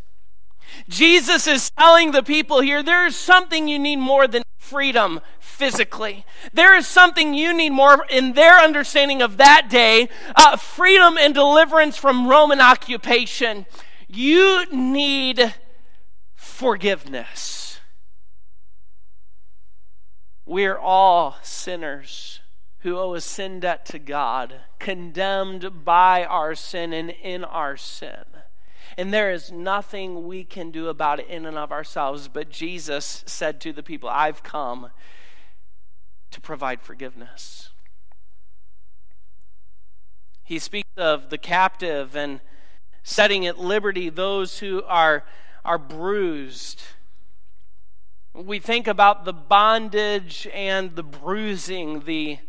Jesus 0.90 1.48
is 1.48 1.70
telling 1.72 2.12
the 2.12 2.24
people 2.24 2.62
here 2.62 2.82
there 2.82 3.06
is 3.06 3.16
something 3.16 3.68
you 3.68 3.80
need 3.80 3.98
more 3.98 4.28
than 4.28 4.44
freedom 4.58 5.22
physically. 5.40 6.26
There 6.54 6.76
is 6.76 6.88
something 6.88 7.34
you 7.34 7.54
need 7.54 7.72
more 7.72 8.06
in 8.10 8.34
their 8.34 8.60
understanding 8.60 9.22
of 9.22 9.38
that 9.38 9.68
day 9.70 10.08
uh, 10.36 10.56
freedom 10.56 11.18
and 11.18 11.34
deliverance 11.34 11.98
from 11.98 12.28
Roman 12.28 12.62
occupation. 12.62 13.66
You 14.08 14.66
need 14.72 15.54
forgiveness. 16.34 17.80
We're 20.46 20.78
all 20.78 21.38
sinners 21.42 22.40
who 22.80 22.98
owe 22.98 23.14
a 23.16 23.22
sin 23.22 23.60
debt 23.60 23.86
to 23.88 24.00
God, 24.00 24.62
condemned 24.80 25.84
by 25.84 26.24
our 26.24 26.56
sin 26.56 26.94
and 26.94 27.10
in 27.10 27.44
our 27.44 27.76
sin. 27.76 28.24
And 28.98 29.14
there 29.14 29.32
is 29.32 29.52
nothing 29.52 30.26
we 30.26 30.44
can 30.44 30.72
do 30.72 30.88
about 30.88 31.20
it 31.20 31.28
in 31.28 31.46
and 31.46 31.58
of 31.58 31.72
ourselves. 31.72 32.30
But 32.30 32.50
Jesus 32.50 33.24
said 33.26 33.60
to 33.62 33.74
the 33.74 33.84
people, 33.84 34.08
I've 34.08 34.42
come 34.42 34.92
to 36.32 36.42
provide 36.42 36.82
forgiveness. 36.82 37.70
He 40.44 40.60
speaks 40.60 40.90
of 40.96 41.30
the 41.30 41.38
captive 41.38 42.16
and 42.16 42.40
setting 43.08 43.48
at 43.48 43.58
liberty 43.58 44.10
those 44.10 44.60
who 44.60 44.84
are, 44.84 45.24
are 45.64 45.78
bruised. 45.78 46.82
We 48.34 48.60
think 48.60 48.86
about 48.86 49.24
the 49.24 49.32
bondage 49.32 50.46
and 50.54 50.94
the 50.98 51.04
bruising, 51.04 52.02
the, 52.02 52.40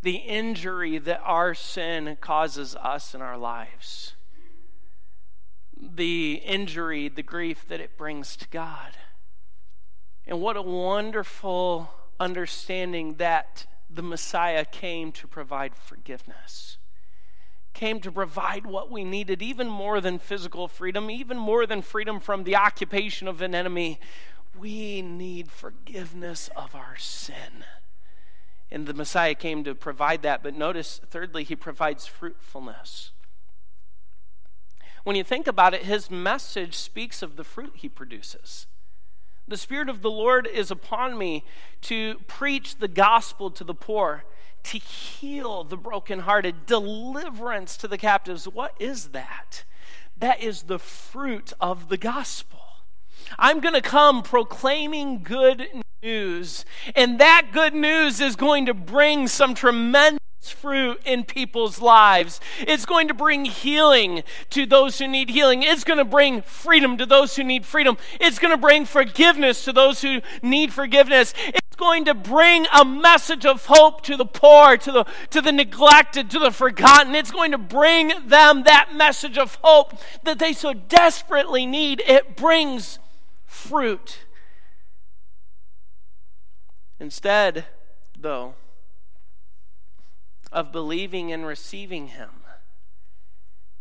the 0.00 0.16
injury 0.16 0.96
that 0.96 1.20
our 1.22 1.52
sin 1.52 2.16
causes 2.22 2.74
us 2.76 3.14
in 3.14 3.20
our 3.20 3.36
lives 3.36 4.14
the 5.78 6.40
injury, 6.42 7.06
the 7.10 7.22
grief 7.22 7.68
that 7.68 7.80
it 7.80 7.98
brings 7.98 8.34
to 8.36 8.48
God. 8.48 8.96
And 10.26 10.40
what 10.40 10.56
a 10.56 10.62
wonderful 10.62 11.90
understanding 12.18 13.16
that 13.16 13.66
the 13.90 14.02
Messiah 14.02 14.64
came 14.64 15.12
to 15.12 15.28
provide 15.28 15.76
forgiveness, 15.76 16.78
came 17.76 18.00
to 18.00 18.10
provide 18.10 18.64
what 18.64 18.90
we 18.90 19.04
needed, 19.04 19.42
even 19.42 19.68
more 19.68 20.00
than 20.00 20.18
physical 20.18 20.66
freedom, 20.66 21.10
even 21.10 21.36
more 21.36 21.66
than 21.66 21.82
freedom 21.82 22.18
from 22.18 22.44
the 22.44 22.56
occupation 22.56 23.28
of 23.28 23.42
an 23.42 23.54
enemy. 23.54 24.00
We 24.58 25.02
need 25.02 25.50
forgiveness 25.50 26.48
of 26.56 26.74
our 26.74 26.96
sin. 26.96 27.66
And 28.70 28.86
the 28.86 28.94
Messiah 28.94 29.34
came 29.34 29.62
to 29.64 29.74
provide 29.74 30.22
that. 30.22 30.42
But 30.42 30.56
notice, 30.56 31.02
thirdly, 31.06 31.44
he 31.44 31.54
provides 31.54 32.06
fruitfulness. 32.06 33.12
When 35.04 35.14
you 35.14 35.22
think 35.22 35.46
about 35.46 35.74
it, 35.74 35.82
his 35.82 36.10
message 36.10 36.74
speaks 36.74 37.20
of 37.20 37.36
the 37.36 37.44
fruit 37.44 37.74
he 37.76 37.90
produces. 37.90 38.66
The 39.46 39.58
Spirit 39.58 39.90
of 39.90 40.00
the 40.00 40.10
Lord 40.10 40.46
is 40.46 40.70
upon 40.70 41.18
me 41.18 41.44
to 41.82 42.16
preach 42.26 42.76
the 42.76 42.88
gospel 42.88 43.50
to 43.50 43.64
the 43.64 43.74
poor, 43.74 44.24
to 44.66 44.78
heal 44.78 45.62
the 45.64 45.76
brokenhearted, 45.76 46.66
deliverance 46.66 47.76
to 47.78 47.88
the 47.88 47.98
captives. 47.98 48.48
What 48.48 48.74
is 48.80 49.08
that? 49.08 49.64
That 50.18 50.42
is 50.42 50.62
the 50.62 50.78
fruit 50.78 51.52
of 51.60 51.88
the 51.88 51.96
gospel. 51.96 52.60
I'm 53.38 53.60
going 53.60 53.74
to 53.74 53.80
come 53.80 54.22
proclaiming 54.22 55.22
good 55.22 55.68
news, 56.02 56.64
and 56.94 57.18
that 57.18 57.48
good 57.52 57.74
news 57.74 58.20
is 58.20 58.36
going 58.36 58.66
to 58.66 58.74
bring 58.74 59.28
some 59.28 59.54
tremendous 59.54 60.20
fruit 60.42 61.00
in 61.04 61.24
people's 61.24 61.80
lives. 61.80 62.40
It's 62.60 62.86
going 62.86 63.08
to 63.08 63.14
bring 63.14 63.44
healing 63.44 64.22
to 64.50 64.66
those 64.66 64.98
who 64.98 65.08
need 65.08 65.28
healing. 65.30 65.62
It's 65.62 65.84
going 65.84 65.98
to 65.98 66.04
bring 66.04 66.42
freedom 66.42 66.96
to 66.98 67.06
those 67.06 67.36
who 67.36 67.42
need 67.42 67.66
freedom. 67.66 67.98
It's 68.20 68.38
going 68.38 68.52
to 68.52 68.60
bring 68.60 68.84
forgiveness 68.84 69.64
to 69.64 69.72
those 69.72 70.02
who 70.02 70.20
need 70.42 70.72
forgiveness. 70.72 71.34
It's 71.48 71.65
going 71.76 72.04
to 72.06 72.14
bring 72.14 72.66
a 72.72 72.84
message 72.84 73.46
of 73.46 73.66
hope 73.66 74.02
to 74.02 74.16
the 74.16 74.24
poor, 74.24 74.76
to 74.76 74.92
the, 74.92 75.04
to 75.30 75.40
the 75.40 75.52
neglected, 75.52 76.30
to 76.30 76.38
the 76.38 76.50
forgotten. 76.50 77.14
It's 77.14 77.30
going 77.30 77.52
to 77.52 77.58
bring 77.58 78.12
them 78.26 78.64
that 78.64 78.94
message 78.94 79.38
of 79.38 79.58
hope 79.62 79.94
that 80.24 80.38
they 80.38 80.52
so 80.52 80.72
desperately 80.72 81.66
need. 81.66 82.02
It 82.06 82.36
brings 82.36 82.98
fruit. 83.44 84.24
Instead, 86.98 87.66
though, 88.18 88.54
of 90.50 90.72
believing 90.72 91.32
and 91.32 91.46
receiving 91.46 92.08
him. 92.08 92.30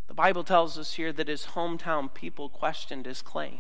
The 0.08 0.14
Bible 0.14 0.44
tells 0.44 0.78
us 0.78 0.94
here 0.94 1.12
that 1.14 1.28
his 1.28 1.48
hometown 1.48 2.14
people 2.14 2.50
questioned 2.50 3.06
his 3.06 3.22
claim. 3.22 3.60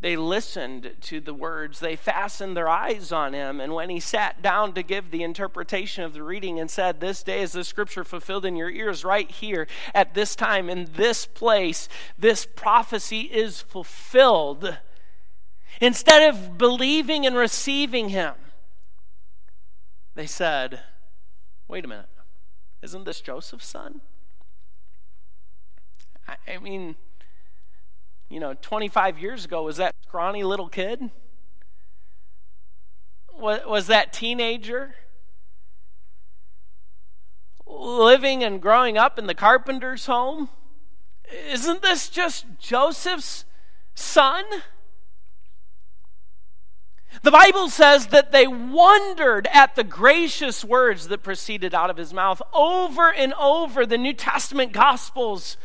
They 0.00 0.16
listened 0.16 0.94
to 1.02 1.20
the 1.20 1.34
words, 1.34 1.78
they 1.78 1.94
fastened 1.94 2.56
their 2.56 2.68
eyes 2.68 3.12
on 3.12 3.34
him, 3.34 3.60
and 3.60 3.74
when 3.74 3.90
he 3.90 4.00
sat 4.00 4.40
down 4.40 4.72
to 4.72 4.82
give 4.82 5.10
the 5.10 5.22
interpretation 5.22 6.04
of 6.04 6.14
the 6.14 6.22
reading 6.22 6.58
and 6.58 6.70
said, 6.70 7.00
This 7.00 7.22
day 7.22 7.42
is 7.42 7.52
the 7.52 7.64
scripture 7.64 8.02
fulfilled 8.02 8.46
in 8.46 8.56
your 8.56 8.70
ears, 8.70 9.04
right 9.04 9.30
here, 9.30 9.66
at 9.94 10.14
this 10.14 10.34
time, 10.34 10.70
in 10.70 10.88
this 10.96 11.26
place, 11.26 11.88
this 12.18 12.46
prophecy 12.46 13.22
is 13.22 13.60
fulfilled. 13.60 14.78
Instead 15.82 16.28
of 16.32 16.56
believing 16.56 17.26
and 17.26 17.36
receiving 17.36 18.08
him, 18.08 18.34
they 20.14 20.26
said, 20.26 20.80
wait 21.70 21.84
a 21.84 21.88
minute, 21.88 22.08
isn't 22.82 23.04
this 23.04 23.20
Joseph's 23.20 23.66
son? 23.66 24.00
I, 26.46 26.58
mean, 26.58 26.96
you 28.30 28.38
know, 28.38 28.54
25 28.54 29.18
years 29.18 29.44
ago, 29.44 29.64
was 29.64 29.76
that 29.76 29.94
scrawny 30.06 30.44
little 30.44 30.68
kid? 30.68 31.10
Was, 33.36 33.60
was 33.66 33.86
that 33.88 34.12
teenager 34.12 34.94
living 37.66 38.44
and 38.44 38.62
growing 38.62 38.96
up 38.96 39.18
in 39.18 39.26
the 39.26 39.34
carpenter's 39.34 40.06
home? 40.06 40.48
Isn't 41.48 41.82
this 41.82 42.08
just 42.08 42.46
Joseph's 42.58 43.44
son? 43.94 44.44
The 47.22 47.30
Bible 47.32 47.68
says 47.68 48.08
that 48.08 48.30
they 48.30 48.46
wondered 48.46 49.48
at 49.52 49.74
the 49.74 49.82
gracious 49.82 50.64
words 50.64 51.08
that 51.08 51.24
proceeded 51.24 51.74
out 51.74 51.90
of 51.90 51.96
his 51.96 52.14
mouth. 52.14 52.40
Over 52.52 53.12
and 53.12 53.34
over, 53.34 53.84
the 53.84 53.98
New 53.98 54.12
Testament 54.12 54.72
Gospels, 54.72 55.56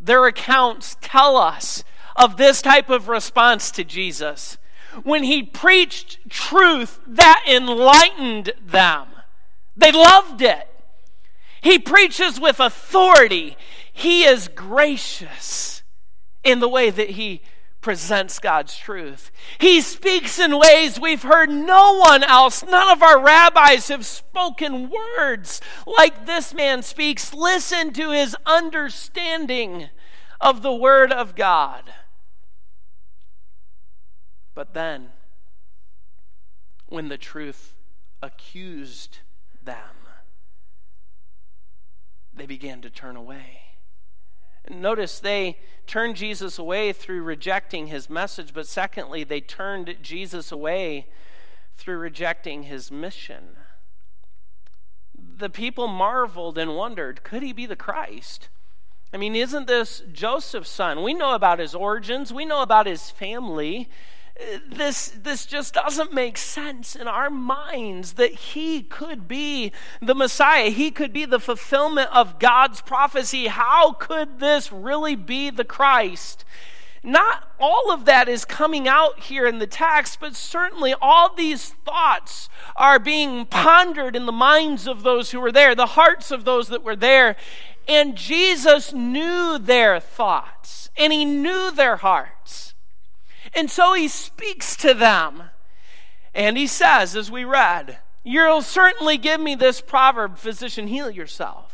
their 0.00 0.26
accounts 0.26 0.96
tell 1.00 1.36
us 1.36 1.84
of 2.16 2.36
this 2.36 2.62
type 2.62 2.90
of 2.90 3.08
response 3.08 3.70
to 3.72 3.84
Jesus. 3.84 4.56
when 5.04 5.22
he 5.22 5.42
preached 5.42 6.18
truth 6.28 7.00
that 7.06 7.44
enlightened 7.48 8.52
them. 8.64 9.06
They 9.76 9.92
loved 9.92 10.42
it. 10.42 10.68
He 11.60 11.78
preaches 11.78 12.40
with 12.40 12.58
authority. 12.60 13.56
He 13.92 14.24
is 14.24 14.48
gracious 14.48 15.82
in 16.42 16.60
the 16.60 16.68
way 16.68 16.90
that 16.90 17.10
he 17.10 17.42
presents 17.80 18.38
God's 18.38 18.76
truth. 18.76 19.30
He 19.58 19.80
speaks 19.80 20.38
in 20.38 20.58
ways 20.58 21.00
we've 21.00 21.22
heard 21.22 21.50
no 21.50 21.96
one 21.96 22.22
else, 22.22 22.62
none 22.62 22.90
of 22.90 23.02
our 23.02 23.20
rabbis 23.22 23.88
have 23.88 24.04
spoken 24.04 24.90
words 24.90 25.60
like 25.86 26.26
this 26.26 26.52
man 26.52 26.82
speaks. 26.82 27.32
Listen 27.32 27.92
to 27.94 28.10
his 28.10 28.36
understanding 28.44 29.88
of 30.40 30.62
the 30.62 30.74
Word 30.74 31.12
of 31.12 31.34
God. 31.34 31.92
But 34.54 34.74
then, 34.74 35.10
when 36.86 37.08
the 37.08 37.18
truth 37.18 37.74
accused 38.22 39.20
them, 39.62 39.96
they 42.34 42.46
began 42.46 42.80
to 42.82 42.90
turn 42.90 43.16
away. 43.16 43.69
Notice 44.68 45.18
they 45.18 45.58
turned 45.86 46.16
Jesus 46.16 46.58
away 46.58 46.92
through 46.92 47.22
rejecting 47.22 47.86
his 47.86 48.10
message, 48.10 48.52
but 48.52 48.66
secondly, 48.66 49.24
they 49.24 49.40
turned 49.40 49.96
Jesus 50.02 50.52
away 50.52 51.08
through 51.76 51.98
rejecting 51.98 52.64
his 52.64 52.90
mission. 52.90 53.56
The 55.16 55.50
people 55.50 55.88
marveled 55.88 56.58
and 56.58 56.76
wondered 56.76 57.22
could 57.24 57.42
he 57.42 57.52
be 57.52 57.66
the 57.66 57.76
Christ? 57.76 58.48
I 59.12 59.16
mean, 59.16 59.34
isn't 59.34 59.66
this 59.66 60.02
Joseph's 60.12 60.70
son? 60.70 61.02
We 61.02 61.14
know 61.14 61.34
about 61.34 61.58
his 61.58 61.74
origins, 61.74 62.32
we 62.32 62.44
know 62.44 62.62
about 62.62 62.86
his 62.86 63.10
family 63.10 63.88
this, 64.66 65.08
this 65.22 65.46
just 65.46 65.74
doesn't 65.74 66.12
make 66.12 66.38
sense 66.38 66.96
in 66.96 67.06
our 67.06 67.30
minds 67.30 68.14
that 68.14 68.32
he 68.32 68.82
could 68.82 69.28
be 69.28 69.72
the 70.00 70.14
Messiah. 70.14 70.70
He 70.70 70.90
could 70.90 71.12
be 71.12 71.24
the 71.24 71.40
fulfillment 71.40 72.10
of 72.12 72.38
God's 72.38 72.80
prophecy. 72.80 73.48
How 73.48 73.92
could 73.92 74.38
this 74.38 74.72
really 74.72 75.16
be 75.16 75.50
the 75.50 75.64
Christ? 75.64 76.44
Not 77.02 77.50
all 77.58 77.90
of 77.90 78.04
that 78.04 78.28
is 78.28 78.44
coming 78.44 78.86
out 78.86 79.20
here 79.20 79.46
in 79.46 79.58
the 79.58 79.66
text, 79.66 80.20
but 80.20 80.36
certainly 80.36 80.94
all 81.00 81.34
these 81.34 81.70
thoughts 81.84 82.50
are 82.76 82.98
being 82.98 83.46
pondered 83.46 84.14
in 84.14 84.26
the 84.26 84.32
minds 84.32 84.86
of 84.86 85.02
those 85.02 85.30
who 85.30 85.40
were 85.40 85.52
there, 85.52 85.74
the 85.74 85.86
hearts 85.86 86.30
of 86.30 86.44
those 86.44 86.68
that 86.68 86.82
were 86.82 86.96
there. 86.96 87.36
And 87.88 88.16
Jesus 88.16 88.92
knew 88.92 89.58
their 89.58 89.98
thoughts, 89.98 90.90
and 90.96 91.12
he 91.12 91.24
knew 91.24 91.70
their 91.70 91.96
hearts. 91.96 92.69
And 93.54 93.70
so 93.70 93.94
he 93.94 94.08
speaks 94.08 94.76
to 94.76 94.94
them. 94.94 95.44
And 96.34 96.56
he 96.56 96.66
says, 96.66 97.16
as 97.16 97.30
we 97.30 97.44
read, 97.44 97.98
You'll 98.22 98.62
certainly 98.62 99.16
give 99.16 99.40
me 99.40 99.54
this 99.54 99.80
proverb, 99.80 100.36
physician, 100.36 100.88
heal 100.88 101.10
yourself. 101.10 101.69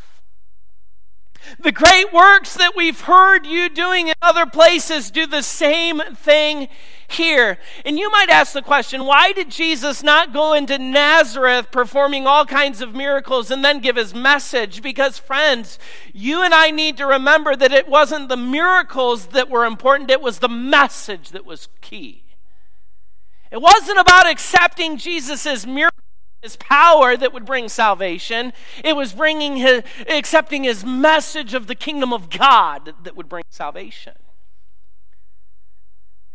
The 1.59 1.71
great 1.71 2.11
works 2.13 2.55
that 2.55 2.75
we've 2.75 3.01
heard 3.01 3.45
you 3.45 3.69
doing 3.69 4.07
in 4.09 4.13
other 4.21 4.45
places 4.45 5.11
do 5.11 5.25
the 5.25 5.41
same 5.41 6.01
thing 6.15 6.67
here. 7.07 7.57
And 7.85 7.97
you 7.97 8.11
might 8.11 8.29
ask 8.29 8.53
the 8.53 8.61
question 8.61 9.05
why 9.05 9.31
did 9.31 9.49
Jesus 9.49 10.03
not 10.03 10.33
go 10.33 10.53
into 10.53 10.77
Nazareth 10.77 11.71
performing 11.71 12.27
all 12.27 12.45
kinds 12.45 12.81
of 12.81 12.93
miracles 12.93 13.49
and 13.49 13.63
then 13.63 13.79
give 13.79 13.95
his 13.95 14.13
message? 14.13 14.81
Because, 14.81 15.17
friends, 15.17 15.79
you 16.13 16.41
and 16.41 16.53
I 16.53 16.71
need 16.71 16.97
to 16.97 17.05
remember 17.05 17.55
that 17.55 17.71
it 17.71 17.87
wasn't 17.87 18.29
the 18.29 18.37
miracles 18.37 19.27
that 19.27 19.49
were 19.49 19.65
important, 19.65 20.11
it 20.11 20.21
was 20.21 20.39
the 20.39 20.49
message 20.49 21.29
that 21.29 21.45
was 21.45 21.69
key. 21.81 22.23
It 23.51 23.61
wasn't 23.61 23.99
about 23.99 24.29
accepting 24.29 24.97
Jesus' 24.97 25.65
miracles 25.65 25.96
his 26.41 26.55
power 26.57 27.17
that 27.17 27.33
would 27.33 27.45
bring 27.45 27.67
salvation. 27.67 28.53
It 28.83 28.95
was 28.95 29.13
bringing 29.13 29.57
his, 29.57 29.83
accepting 30.07 30.63
his 30.63 30.85
message 30.85 31.53
of 31.53 31.67
the 31.67 31.75
kingdom 31.75 32.13
of 32.13 32.29
God 32.29 32.93
that 33.03 33.15
would 33.15 33.27
bring 33.27 33.43
salvation. 33.49 34.13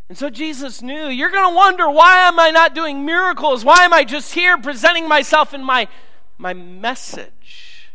And 0.09 0.19
so 0.19 0.29
Jesus 0.29 0.83
knew, 0.83 1.07
you're 1.07 1.31
going 1.31 1.49
to 1.49 1.57
wonder, 1.57 1.88
why 1.88 2.29
am 2.29 2.38
I 2.38 2.51
not 2.51 2.75
doing 2.75 3.07
miracles? 3.07 3.65
Why 3.65 3.85
am 3.85 3.95
I 3.95 4.05
just 4.05 4.35
here 4.35 4.59
presenting 4.59 5.09
myself 5.09 5.55
in 5.55 5.65
my, 5.65 5.88
my 6.37 6.53
message? 6.53 7.91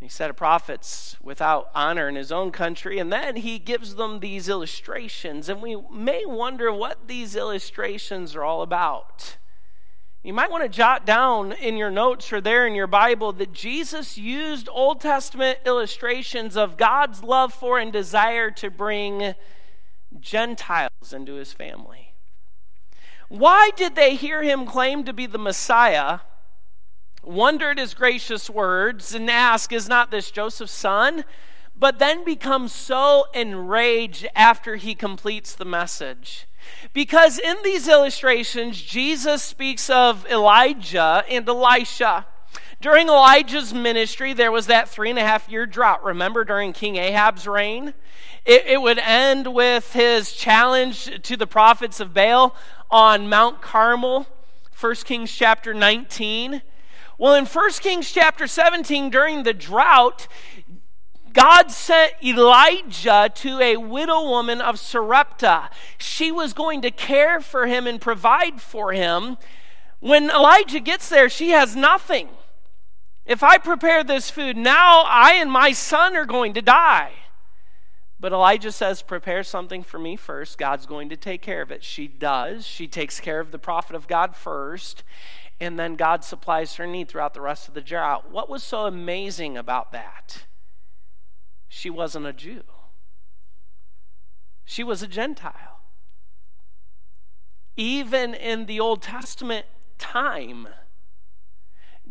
He 0.00 0.08
said 0.08 0.28
of 0.28 0.36
prophets 0.36 1.16
without 1.22 1.70
honor 1.74 2.08
in 2.08 2.14
his 2.14 2.30
own 2.30 2.52
country, 2.52 2.98
and 2.98 3.10
then 3.10 3.36
he 3.36 3.58
gives 3.58 3.94
them 3.94 4.20
these 4.20 4.48
illustrations. 4.48 5.48
And 5.48 5.62
we 5.62 5.76
may 5.90 6.26
wonder 6.26 6.70
what 6.72 7.08
these 7.08 7.34
illustrations 7.34 8.36
are 8.36 8.44
all 8.44 8.60
about. 8.62 9.38
You 10.22 10.32
might 10.32 10.50
want 10.50 10.64
to 10.64 10.68
jot 10.68 11.06
down 11.06 11.52
in 11.52 11.76
your 11.76 11.90
notes 11.90 12.32
or 12.32 12.40
there 12.40 12.66
in 12.66 12.74
your 12.74 12.88
Bible 12.88 13.32
that 13.34 13.52
Jesus 13.52 14.18
used 14.18 14.68
Old 14.70 15.00
Testament 15.00 15.60
illustrations 15.64 16.56
of 16.56 16.76
God's 16.76 17.22
love 17.22 17.54
for 17.54 17.78
and 17.78 17.92
desire 17.92 18.50
to 18.52 18.70
bring 18.70 19.34
Gentiles 20.20 21.12
into 21.12 21.34
his 21.34 21.52
family. 21.52 22.14
Why 23.28 23.70
did 23.76 23.94
they 23.94 24.14
hear 24.14 24.42
him 24.42 24.66
claim 24.66 25.04
to 25.04 25.12
be 25.12 25.26
the 25.26 25.38
Messiah, 25.38 26.20
wonder 27.22 27.70
at 27.70 27.78
his 27.78 27.94
gracious 27.94 28.48
words, 28.48 29.14
and 29.14 29.30
ask, 29.30 29.72
Is 29.72 29.88
not 29.88 30.10
this 30.10 30.30
Joseph's 30.30 30.72
son? 30.72 31.24
But 31.78 31.98
then 31.98 32.24
become 32.24 32.68
so 32.68 33.26
enraged 33.34 34.26
after 34.34 34.76
he 34.76 34.94
completes 34.94 35.54
the 35.54 35.64
message 35.64 36.45
because 36.92 37.38
in 37.38 37.56
these 37.64 37.88
illustrations, 37.88 38.80
Jesus 38.80 39.42
speaks 39.42 39.90
of 39.90 40.26
Elijah 40.26 41.24
and 41.28 41.48
Elisha. 41.48 42.26
During 42.80 43.08
Elijah's 43.08 43.72
ministry, 43.72 44.34
there 44.34 44.52
was 44.52 44.66
that 44.66 44.88
three 44.88 45.10
and 45.10 45.18
a 45.18 45.22
half 45.22 45.48
year 45.48 45.66
drought. 45.66 46.04
Remember 46.04 46.44
during 46.44 46.72
King 46.72 46.96
Ahab's 46.96 47.46
reign? 47.46 47.94
It, 48.44 48.66
it, 48.66 48.82
would 48.82 48.98
end 48.98 49.54
with 49.54 49.92
his 49.92 50.32
challenge 50.32 51.22
to 51.22 51.36
the 51.36 51.46
prophets 51.46 52.00
of 52.00 52.14
Baal 52.14 52.54
on 52.90 53.28
Mount 53.28 53.60
Carmel, 53.60 54.26
1 54.78 54.94
Kings 54.96 55.32
chapter 55.32 55.74
19. 55.74 56.62
Well, 57.18 57.34
in 57.34 57.46
1 57.46 57.70
Kings 57.80 58.12
chapter 58.12 58.46
17, 58.46 59.08
during 59.08 59.42
the 59.42 59.54
drought, 59.54 60.28
God 61.36 61.70
sent 61.70 62.14
Elijah 62.24 63.30
to 63.34 63.60
a 63.60 63.76
widow 63.76 64.22
woman 64.22 64.62
of 64.62 64.80
Sarepta. 64.80 65.68
She 65.98 66.32
was 66.32 66.54
going 66.54 66.80
to 66.80 66.90
care 66.90 67.42
for 67.42 67.66
him 67.66 67.86
and 67.86 68.00
provide 68.00 68.58
for 68.58 68.92
him. 68.94 69.36
When 70.00 70.30
Elijah 70.30 70.80
gets 70.80 71.10
there, 71.10 71.28
she 71.28 71.50
has 71.50 71.76
nothing. 71.76 72.30
If 73.26 73.42
I 73.42 73.58
prepare 73.58 74.02
this 74.02 74.30
food 74.30 74.56
now, 74.56 75.04
I 75.06 75.34
and 75.34 75.52
my 75.52 75.72
son 75.72 76.16
are 76.16 76.24
going 76.24 76.54
to 76.54 76.62
die. 76.62 77.12
But 78.18 78.32
Elijah 78.32 78.72
says, 78.72 79.02
Prepare 79.02 79.42
something 79.42 79.82
for 79.82 79.98
me 79.98 80.16
first. 80.16 80.56
God's 80.56 80.86
going 80.86 81.10
to 81.10 81.16
take 81.16 81.42
care 81.42 81.60
of 81.60 81.70
it. 81.70 81.84
She 81.84 82.08
does. 82.08 82.66
She 82.66 82.88
takes 82.88 83.20
care 83.20 83.40
of 83.40 83.50
the 83.50 83.58
prophet 83.58 83.94
of 83.94 84.08
God 84.08 84.34
first. 84.34 85.04
And 85.60 85.78
then 85.78 85.96
God 85.96 86.24
supplies 86.24 86.76
her 86.76 86.86
need 86.86 87.08
throughout 87.08 87.34
the 87.34 87.42
rest 87.42 87.68
of 87.68 87.74
the 87.74 87.82
drought. 87.82 88.30
What 88.30 88.48
was 88.48 88.62
so 88.62 88.86
amazing 88.86 89.58
about 89.58 89.92
that? 89.92 90.46
She 91.68 91.90
wasn't 91.90 92.26
a 92.26 92.32
Jew, 92.32 92.62
she 94.64 94.82
was 94.82 95.02
a 95.02 95.08
Gentile. 95.08 95.80
Even 97.78 98.32
in 98.32 98.64
the 98.64 98.80
Old 98.80 99.02
Testament 99.02 99.66
time, 99.98 100.68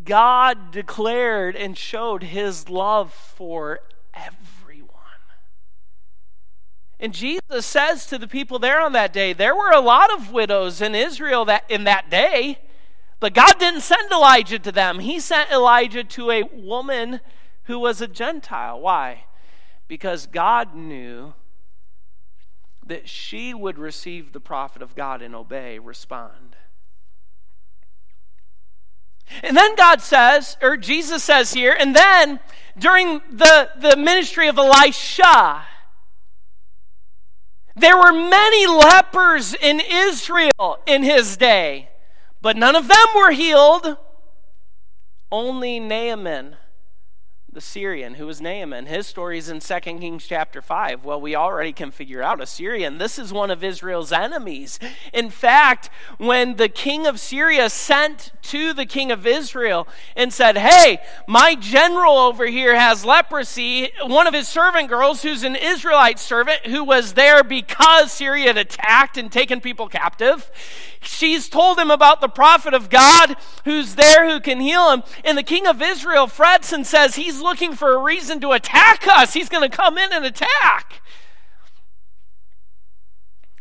God 0.03 0.71
declared 0.71 1.55
and 1.55 1.75
showed 1.75 2.21
his 2.21 2.69
love 2.69 3.11
for 3.11 3.79
everyone. 4.13 4.91
And 6.99 7.13
Jesus 7.13 7.65
says 7.65 8.05
to 8.07 8.17
the 8.17 8.27
people 8.27 8.59
there 8.59 8.79
on 8.79 8.93
that 8.93 9.11
day, 9.11 9.33
there 9.33 9.55
were 9.55 9.71
a 9.71 9.79
lot 9.79 10.13
of 10.13 10.31
widows 10.31 10.81
in 10.81 10.95
Israel 10.95 11.45
that 11.45 11.63
in 11.69 11.83
that 11.85 12.09
day, 12.09 12.59
but 13.19 13.33
God 13.33 13.59
didn't 13.59 13.81
send 13.81 14.11
Elijah 14.11 14.59
to 14.59 14.71
them. 14.71 14.99
He 14.99 15.19
sent 15.19 15.51
Elijah 15.51 16.03
to 16.03 16.31
a 16.31 16.43
woman 16.43 17.21
who 17.63 17.79
was 17.79 18.01
a 18.01 18.07
Gentile. 18.07 18.79
Why? 18.79 19.24
Because 19.87 20.27
God 20.27 20.75
knew 20.75 21.33
that 22.85 23.09
she 23.09 23.53
would 23.53 23.77
receive 23.77 24.31
the 24.31 24.39
prophet 24.39 24.81
of 24.81 24.95
God 24.95 25.21
and 25.21 25.35
obey, 25.35 25.79
respond. 25.79 26.55
And 29.41 29.57
then 29.57 29.75
God 29.75 30.01
says, 30.01 30.55
or 30.61 30.77
Jesus 30.77 31.23
says 31.23 31.53
here, 31.53 31.75
and 31.77 31.95
then 31.95 32.39
during 32.77 33.21
the, 33.31 33.69
the 33.79 33.97
ministry 33.97 34.47
of 34.47 34.57
Elisha, 34.57 35.63
there 37.75 37.97
were 37.97 38.13
many 38.13 38.67
lepers 38.67 39.55
in 39.55 39.81
Israel 39.81 40.79
in 40.85 41.03
his 41.03 41.37
day, 41.37 41.89
but 42.41 42.55
none 42.55 42.75
of 42.75 42.87
them 42.87 43.07
were 43.15 43.31
healed. 43.31 43.97
Only 45.31 45.79
Naaman 45.79 46.55
the 47.55 47.61
Syrian, 47.61 48.15
who 48.15 48.27
was 48.27 48.41
Naaman. 48.41 48.85
His 48.85 49.07
story 49.07 49.37
is 49.37 49.47
in 49.47 49.61
2 49.61 49.79
Kings 49.79 50.27
chapter 50.27 50.61
5. 50.61 51.05
Well, 51.05 51.21
we 51.21 51.37
already 51.37 51.71
can 51.71 51.89
figure 51.89 52.21
out 52.21 52.41
a 52.41 52.45
Syrian. 52.45 52.97
This 52.97 53.17
is 53.17 53.31
one 53.31 53.49
of 53.49 53.63
Israel's 53.63 54.11
enemies. 54.11 54.77
In 55.13 55.29
fact, 55.29 55.89
when 56.17 56.57
the 56.57 56.67
king 56.67 57.07
of 57.07 57.17
Syria 57.17 57.69
sent 57.69 58.33
to 58.41 58.73
the 58.73 58.85
king 58.85 59.09
of 59.09 59.25
Israel 59.25 59.87
and 60.17 60.33
said, 60.33 60.57
Hey, 60.57 60.97
my 61.29 61.55
general 61.55 62.17
over 62.17 62.45
here 62.45 62.75
has 62.75 63.05
leprosy, 63.05 63.89
one 64.03 64.27
of 64.27 64.33
his 64.33 64.49
servant 64.49 64.89
girls, 64.89 65.21
who's 65.21 65.43
an 65.43 65.55
Israelite 65.55 66.19
servant 66.19 66.65
who 66.65 66.83
was 66.83 67.13
there 67.13 67.41
because 67.41 68.11
Syria 68.11 68.47
had 68.47 68.57
attacked 68.57 69.17
and 69.17 69.31
taken 69.31 69.61
people 69.61 69.87
captive, 69.87 70.51
she's 70.99 71.47
told 71.47 71.79
him 71.79 71.89
about 71.89 72.19
the 72.19 72.27
prophet 72.27 72.73
of 72.73 72.89
God 72.89 73.37
who's 73.63 73.95
there 73.95 74.29
who 74.29 74.41
can 74.41 74.59
heal 74.59 74.91
him. 74.91 75.03
And 75.23 75.37
the 75.37 75.43
king 75.43 75.65
of 75.67 75.81
Israel 75.81 76.27
frets 76.27 76.73
and 76.73 76.85
says, 76.85 77.15
He's 77.15 77.44
looking 77.45 77.73
for 77.73 77.93
a 77.93 77.97
reason 77.97 78.41
to 78.41 78.51
attack 78.51 79.07
us. 79.07 79.33
He's 79.33 79.47
going 79.47 79.69
to 79.69 79.75
come 79.75 79.97
in 79.97 80.11
and 80.11 80.25
attack. 80.25 81.01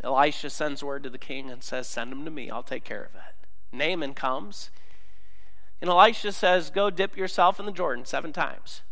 Elisha 0.03 0.51
sends 0.51 0.83
word 0.83 1.03
to 1.05 1.11
the 1.11 1.19
king 1.19 1.51
and 1.51 1.63
says, 1.63 1.87
Send 1.87 2.13
him 2.13 2.25
to 2.25 2.31
me. 2.31 2.51
I'll 2.51 2.65
take 2.65 2.85
care 2.85 3.05
of 3.05 3.15
it. 3.15 3.47
Naaman 3.73 4.15
comes. 4.15 4.71
And 5.81 5.89
Elisha 5.89 6.33
says, 6.33 6.71
Go 6.71 6.91
dip 6.91 7.17
yourself 7.17 7.61
in 7.61 7.67
the 7.67 7.73
Jordan 7.73 8.05
seven 8.05 8.33
times. 8.33 8.83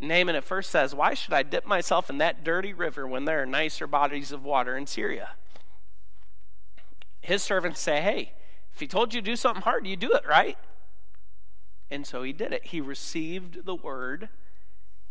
Naaman 0.00 0.36
at 0.36 0.44
first 0.44 0.70
says, 0.70 0.94
Why 0.94 1.14
should 1.14 1.32
I 1.34 1.42
dip 1.42 1.66
myself 1.66 2.10
in 2.10 2.18
that 2.18 2.44
dirty 2.44 2.72
river 2.72 3.06
when 3.06 3.24
there 3.24 3.42
are 3.42 3.46
nicer 3.46 3.86
bodies 3.86 4.32
of 4.32 4.44
water 4.44 4.76
in 4.76 4.86
Syria? 4.86 5.30
His 7.20 7.42
servants 7.42 7.80
say, 7.80 8.00
Hey, 8.00 8.32
if 8.72 8.80
he 8.80 8.86
told 8.86 9.14
you 9.14 9.20
to 9.20 9.24
do 9.24 9.36
something 9.36 9.62
hard, 9.62 9.86
you 9.86 9.96
do 9.96 10.12
it, 10.12 10.26
right? 10.26 10.58
And 11.94 12.04
so 12.04 12.24
he 12.24 12.32
did 12.32 12.52
it. 12.52 12.66
He 12.66 12.80
received 12.80 13.66
the 13.66 13.74
word 13.76 14.28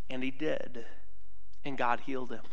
and 0.10 0.22
he 0.22 0.32
did. 0.32 0.84
And 1.64 1.78
God 1.78 2.02
healed 2.02 2.32
him. 2.32 2.44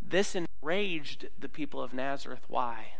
This 0.00 0.36
enraged 0.36 1.26
the 1.36 1.48
people 1.48 1.82
of 1.82 1.92
Nazareth. 1.92 2.44
Why? 2.46 2.92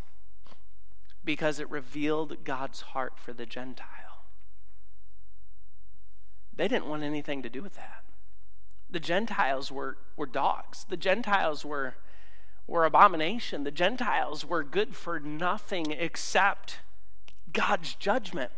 Because 1.25 1.61
it 1.61 1.71
revealed 1.71 2.43
God's 2.43 2.81
heart 2.81 3.13
for 3.17 3.33
the 3.33 3.47
Gentile. 3.47 4.25
They 6.53 6.67
didn't 6.67 6.89
want 6.89 7.05
anything 7.05 7.45
to 7.45 7.49
do 7.49 7.63
with 7.63 7.77
that. 7.77 8.03
The 8.91 8.99
Gentiles 8.99 9.71
were, 9.71 9.99
were 10.17 10.27
dogs. 10.27 10.85
The 10.89 10.97
Gentiles 10.97 11.65
were, 11.65 11.95
were 12.67 12.85
abomination. 12.85 13.63
The 13.63 13.71
Gentiles 13.71 14.45
were 14.45 14.65
good 14.65 14.97
for 14.97 15.21
nothing 15.21 15.93
except 15.93 16.81
God's 17.57 17.95
judgment. 17.95 18.53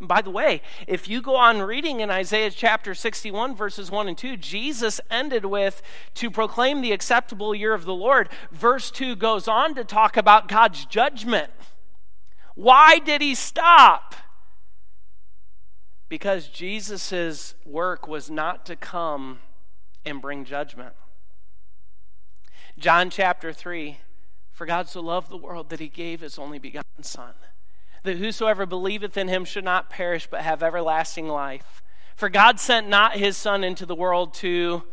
And 0.00 0.08
by 0.08 0.22
the 0.22 0.30
way, 0.30 0.62
if 0.86 1.06
you 1.08 1.20
go 1.20 1.36
on 1.36 1.60
reading 1.60 2.00
in 2.00 2.10
Isaiah 2.10 2.50
chapter 2.50 2.94
61, 2.94 3.54
verses 3.54 3.90
1 3.90 4.08
and 4.08 4.16
2, 4.16 4.38
Jesus 4.38 5.00
ended 5.10 5.44
with, 5.44 5.82
to 6.14 6.30
proclaim 6.30 6.80
the 6.80 6.92
acceptable 6.92 7.54
year 7.54 7.74
of 7.74 7.84
the 7.84 7.94
Lord. 7.94 8.30
Verse 8.50 8.90
2 8.90 9.16
goes 9.16 9.46
on 9.46 9.74
to 9.74 9.84
talk 9.84 10.16
about 10.16 10.48
God's 10.48 10.86
judgment. 10.86 11.50
Why 12.54 12.98
did 12.98 13.20
he 13.20 13.34
stop? 13.34 14.14
Because 16.08 16.48
Jesus' 16.48 17.54
work 17.66 18.08
was 18.08 18.30
not 18.30 18.64
to 18.66 18.76
come 18.76 19.40
and 20.06 20.22
bring 20.22 20.44
judgment. 20.44 20.94
John 22.78 23.10
chapter 23.10 23.52
3 23.52 23.98
For 24.52 24.66
God 24.66 24.88
so 24.88 25.00
loved 25.00 25.30
the 25.30 25.36
world 25.36 25.68
that 25.68 25.80
he 25.80 25.88
gave 25.88 26.20
his 26.20 26.38
only 26.38 26.58
begotten 26.58 27.02
Son 27.02 27.34
that 28.04 28.18
whosoever 28.18 28.66
believeth 28.66 29.16
in 29.16 29.28
him 29.28 29.44
should 29.44 29.64
not 29.64 29.90
perish 29.90 30.26
but 30.26 30.42
have 30.42 30.62
everlasting 30.62 31.28
life. 31.28 31.82
For 32.14 32.28
God 32.28 32.58
sent 32.58 32.88
not 32.88 33.16
his 33.16 33.36
Son 33.36 33.62
into 33.62 33.84
the 33.84 33.94
world 33.94 34.32
to 34.34 34.84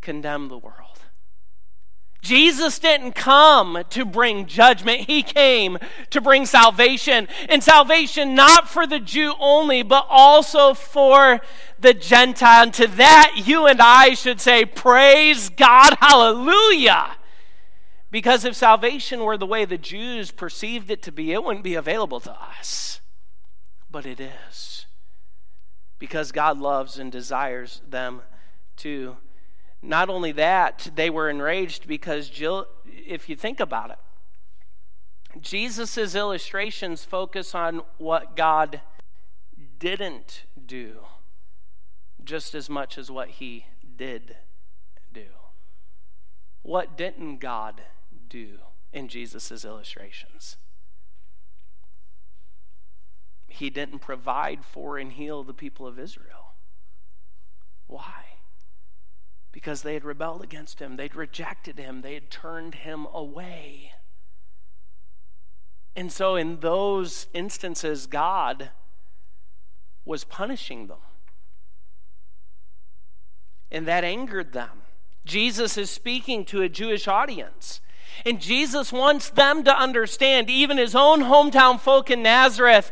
condemn 0.00 0.48
the 0.48 0.58
world. 0.58 0.88
Jesus 2.20 2.78
didn't 2.78 3.12
come 3.12 3.84
to 3.90 4.04
bring 4.04 4.46
judgment. 4.46 5.02
He 5.02 5.22
came 5.22 5.78
to 6.10 6.20
bring 6.20 6.46
salvation. 6.46 7.28
And 7.48 7.62
salvation 7.62 8.34
not 8.34 8.68
for 8.68 8.86
the 8.86 8.98
Jew 8.98 9.34
only, 9.38 9.82
but 9.82 10.06
also 10.10 10.74
for 10.74 11.40
the 11.78 11.94
Gentile. 11.94 12.64
And 12.64 12.74
to 12.74 12.88
that, 12.88 13.42
you 13.46 13.66
and 13.66 13.80
I 13.80 14.14
should 14.14 14.40
say, 14.40 14.64
Praise 14.64 15.48
God, 15.48 15.96
hallelujah. 16.00 17.16
Because 18.10 18.44
if 18.44 18.56
salvation 18.56 19.24
were 19.24 19.36
the 19.36 19.46
way 19.46 19.64
the 19.64 19.78
Jews 19.78 20.30
perceived 20.30 20.90
it 20.90 21.02
to 21.02 21.12
be, 21.12 21.32
it 21.32 21.44
wouldn't 21.44 21.64
be 21.64 21.74
available 21.74 22.20
to 22.20 22.32
us. 22.32 23.00
But 23.90 24.06
it 24.06 24.18
is. 24.18 24.86
Because 25.98 26.32
God 26.32 26.58
loves 26.58 26.98
and 26.98 27.12
desires 27.12 27.82
them 27.86 28.22
to. 28.78 29.16
Not 29.82 30.08
only 30.08 30.32
that, 30.32 30.90
they 30.94 31.10
were 31.10 31.28
enraged 31.28 31.86
because, 31.86 32.30
Jill, 32.30 32.66
if 32.86 33.28
you 33.28 33.36
think 33.36 33.60
about 33.60 33.90
it, 33.90 33.98
Jesus' 35.40 36.14
illustrations 36.14 37.04
focus 37.04 37.54
on 37.54 37.82
what 37.98 38.36
God 38.36 38.80
didn't 39.78 40.44
do 40.66 41.04
just 42.24 42.54
as 42.54 42.68
much 42.68 42.98
as 42.98 43.10
what 43.10 43.28
he 43.28 43.66
did 43.96 44.36
do. 45.12 45.26
What 46.62 46.96
didn't 46.96 47.38
God 47.38 47.82
do 48.28 48.58
in 48.92 49.08
Jesus' 49.08 49.64
illustrations. 49.64 50.56
He 53.46 53.70
didn't 53.70 54.00
provide 54.00 54.64
for 54.64 54.98
and 54.98 55.12
heal 55.12 55.42
the 55.42 55.54
people 55.54 55.86
of 55.86 55.98
Israel. 55.98 56.54
Why? 57.86 58.24
Because 59.50 59.82
they 59.82 59.94
had 59.94 60.04
rebelled 60.04 60.42
against 60.42 60.78
him, 60.78 60.96
they'd 60.96 61.16
rejected 61.16 61.78
him, 61.78 62.02
they 62.02 62.14
had 62.14 62.30
turned 62.30 62.76
him 62.76 63.06
away. 63.12 63.92
And 65.96 66.12
so, 66.12 66.36
in 66.36 66.60
those 66.60 67.26
instances, 67.32 68.06
God 68.06 68.70
was 70.04 70.22
punishing 70.22 70.86
them. 70.86 70.98
And 73.70 73.86
that 73.88 74.04
angered 74.04 74.52
them. 74.52 74.82
Jesus 75.24 75.76
is 75.76 75.90
speaking 75.90 76.44
to 76.46 76.62
a 76.62 76.68
Jewish 76.68 77.08
audience. 77.08 77.80
And 78.24 78.40
Jesus 78.40 78.92
wants 78.92 79.30
them 79.30 79.64
to 79.64 79.76
understand, 79.76 80.50
even 80.50 80.78
his 80.78 80.94
own 80.94 81.20
hometown 81.20 81.80
folk 81.80 82.10
in 82.10 82.22
Nazareth, 82.22 82.90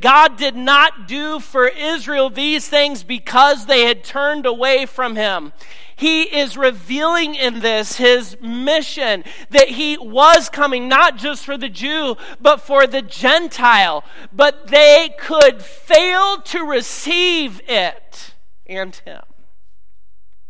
God 0.00 0.36
did 0.36 0.56
not 0.56 1.06
do 1.06 1.40
for 1.40 1.68
Israel 1.68 2.28
these 2.28 2.68
things 2.68 3.02
because 3.02 3.66
they 3.66 3.82
had 3.82 4.04
turned 4.04 4.46
away 4.46 4.86
from 4.86 5.16
him. 5.16 5.52
He 5.96 6.22
is 6.22 6.56
revealing 6.56 7.36
in 7.36 7.60
this 7.60 7.96
his 7.96 8.36
mission 8.40 9.22
that 9.50 9.68
he 9.68 9.96
was 9.96 10.48
coming 10.48 10.88
not 10.88 11.16
just 11.16 11.44
for 11.44 11.56
the 11.56 11.68
Jew, 11.68 12.16
but 12.40 12.60
for 12.60 12.86
the 12.86 13.02
Gentile. 13.02 14.02
But 14.32 14.68
they 14.68 15.14
could 15.18 15.62
fail 15.62 16.40
to 16.42 16.64
receive 16.64 17.60
it 17.68 18.34
and 18.66 18.94
him 18.96 19.22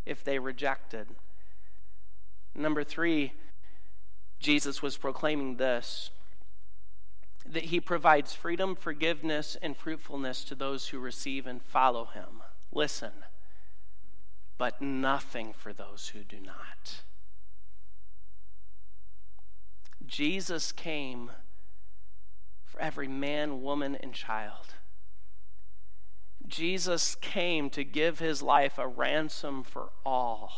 if 0.07 0.25
they 0.25 0.39
rejected. 0.39 1.09
Number 2.55 2.85
three, 2.85 3.33
Jesus 4.45 4.83
was 4.83 4.99
proclaiming 4.99 5.57
this 5.57 6.11
that 7.47 7.65
he 7.65 7.81
provides 7.81 8.35
freedom, 8.35 8.75
forgiveness, 8.75 9.57
and 9.63 9.75
fruitfulness 9.75 10.45
to 10.45 10.55
those 10.55 10.89
who 10.89 10.99
receive 10.99 11.47
and 11.47 11.63
follow 11.63 12.07
him. 12.07 12.43
Listen, 12.71 13.13
but 14.59 14.83
nothing 14.83 15.55
for 15.55 15.73
those 15.73 16.09
who 16.09 16.21
do 16.21 16.39
not. 16.41 17.03
Jesus 20.07 20.73
came 20.73 21.31
for 22.65 22.81
every 22.81 23.09
man, 23.09 23.63
woman, 23.63 23.95
and 23.95 24.13
child. 24.13 24.75
Jesus 26.47 27.15
came 27.15 27.71
to 27.71 27.83
give 27.83 28.19
his 28.19 28.43
life 28.43 28.79
a 28.79 28.87
ransom 28.87 29.63
for 29.63 29.91
all. 30.05 30.53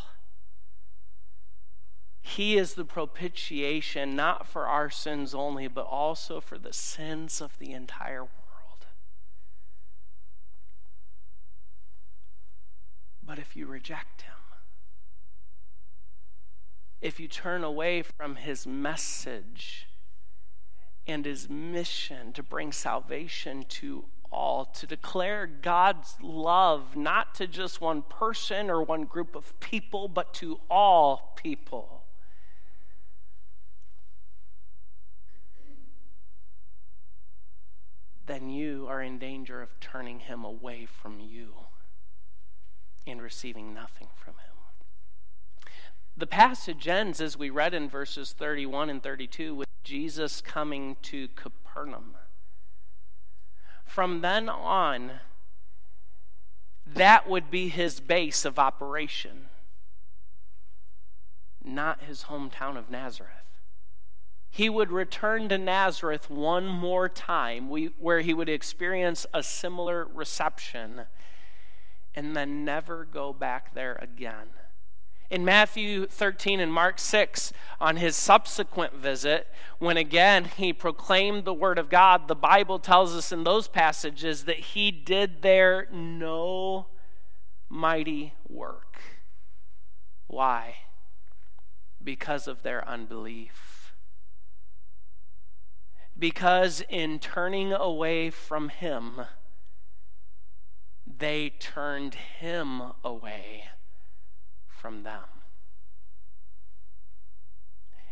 He 2.35 2.57
is 2.57 2.73
the 2.73 2.83
propitiation, 2.83 4.13
not 4.15 4.45
for 4.45 4.67
our 4.67 4.89
sins 4.89 5.33
only, 5.33 5.69
but 5.69 5.85
also 5.85 6.41
for 6.41 6.57
the 6.57 6.73
sins 6.73 7.39
of 7.39 7.57
the 7.57 7.71
entire 7.71 8.19
world. 8.21 8.85
But 13.23 13.39
if 13.39 13.55
you 13.55 13.65
reject 13.65 14.23
Him, 14.23 14.33
if 17.01 17.17
you 17.17 17.29
turn 17.29 17.63
away 17.63 18.01
from 18.01 18.35
His 18.35 18.67
message 18.67 19.87
and 21.07 21.25
His 21.25 21.49
mission 21.49 22.33
to 22.33 22.43
bring 22.43 22.73
salvation 22.73 23.63
to 23.69 24.03
all, 24.33 24.65
to 24.65 24.85
declare 24.85 25.47
God's 25.47 26.17
love 26.21 26.97
not 26.97 27.33
to 27.35 27.47
just 27.47 27.79
one 27.79 28.01
person 28.01 28.69
or 28.69 28.83
one 28.83 29.05
group 29.05 29.33
of 29.33 29.57
people, 29.61 30.09
but 30.09 30.33
to 30.35 30.59
all 30.69 31.33
people 31.41 31.96
then 38.27 38.49
you 38.49 38.85
are 38.89 39.01
in 39.01 39.17
danger 39.17 39.61
of 39.61 39.79
turning 39.79 40.19
him 40.19 40.43
away 40.43 40.85
from 40.85 41.19
you 41.19 41.53
and 43.07 43.21
receiving 43.21 43.73
nothing 43.73 44.09
from 44.15 44.33
him. 44.33 45.71
The 46.15 46.27
passage 46.27 46.87
ends, 46.87 47.21
as 47.21 47.37
we 47.37 47.49
read 47.49 47.73
in 47.73 47.89
verses 47.89 48.33
31 48.33 48.89
and 48.89 49.01
32, 49.01 49.55
with 49.55 49.67
Jesus 49.83 50.41
coming 50.41 50.97
to 51.03 51.29
Capernaum. 51.29 52.15
From 53.85 54.21
then 54.21 54.49
on, 54.49 55.21
that 56.85 57.29
would 57.29 57.49
be 57.49 57.69
his 57.69 57.99
base 57.99 58.45
of 58.45 58.59
operation, 58.59 59.45
not 61.63 62.03
his 62.03 62.23
hometown 62.23 62.77
of 62.77 62.89
Nazareth. 62.89 63.46
He 64.49 64.69
would 64.69 64.91
return 64.91 65.49
to 65.49 65.57
Nazareth 65.57 66.29
one 66.29 66.67
more 66.67 67.09
time, 67.09 67.69
where 67.69 68.21
he 68.21 68.33
would 68.33 68.49
experience 68.49 69.25
a 69.33 69.43
similar 69.43 70.05
reception 70.05 71.03
and 72.15 72.35
then 72.35 72.65
never 72.65 73.05
go 73.05 73.33
back 73.33 73.75
there 73.75 73.95
again. 74.01 74.47
In 75.29 75.43
Matthew 75.43 76.07
13 76.07 76.61
and 76.61 76.73
Mark 76.73 76.99
6, 76.99 77.51
on 77.81 77.97
his 77.97 78.15
subsequent 78.15 78.93
visit, 78.95 79.47
when 79.77 79.97
again 79.97 80.45
he 80.45 80.71
proclaimed 80.71 81.43
the 81.43 81.53
word 81.53 81.77
of 81.77 81.89
God, 81.89 82.27
the 82.27 82.35
Bible 82.35 82.79
tells 82.79 83.13
us 83.13 83.33
in 83.33 83.43
those 83.43 83.67
passages 83.67 84.45
that 84.45 84.59
he 84.59 84.89
did 84.89 85.41
there 85.41 85.87
no 85.91 86.87
mighty 87.69 88.33
work. 88.47 89.01
Why? 90.27 90.75
Because 92.01 92.47
of 92.47 92.63
their 92.63 92.87
unbelief. 92.87 93.76
Because 96.17 96.81
in 96.89 97.19
turning 97.19 97.73
away 97.73 98.29
from 98.29 98.69
him, 98.69 99.21
they 101.05 101.49
turned 101.59 102.15
him 102.15 102.81
away 103.03 103.65
from 104.67 105.03
them. 105.03 105.23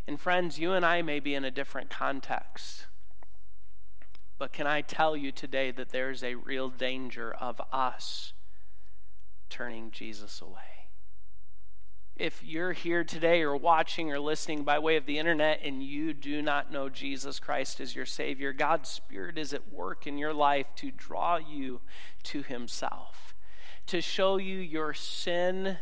And 0.08 0.20
friends, 0.20 0.60
you 0.60 0.74
and 0.74 0.86
I 0.86 1.02
may 1.02 1.20
be 1.20 1.34
in 1.34 1.44
a 1.44 1.52
different 1.52 1.90
context. 1.90 2.86
But 4.38 4.54
can 4.54 4.68
I 4.68 4.82
tell 4.82 5.16
you 5.16 5.32
today 5.32 5.72
that 5.72 5.90
there's 5.90 6.24
a 6.24 6.36
real 6.36 6.70
danger 6.70 7.34
of 7.34 7.60
us 7.72 8.34
turning 9.50 9.92
Jesus 9.92 10.42
away? 10.42 10.75
If 12.18 12.44
you're 12.44 12.72
here 12.72 13.04
today 13.04 13.42
or 13.42 13.58
watching 13.58 14.12
or 14.12 14.20
listening 14.20 14.64
by 14.64 14.80
way 14.80 14.96
of 14.96 15.06
the 15.06 15.20
internet 15.20 15.60
and 15.64 15.84
you 15.84 16.14
do 16.14 16.42
not 16.42 16.72
know 16.72 16.88
Jesus 16.88 17.40
Christ 17.40 17.82
as 17.82 17.96
your 17.96 18.06
Savior, 18.06 18.54
God's 18.54 18.90
Spirit 18.90 19.38
is 19.38 19.54
at 19.54 19.74
work 19.74 20.08
in 20.08 20.18
your 20.18 20.34
life 20.34 20.68
to 20.78 20.92
draw 20.92 21.38
you 21.38 21.82
to 22.24 22.42
Himself, 22.42 23.36
to 23.88 24.00
show 24.00 24.38
you 24.38 24.58
your 24.58 24.94
sin 24.94 25.78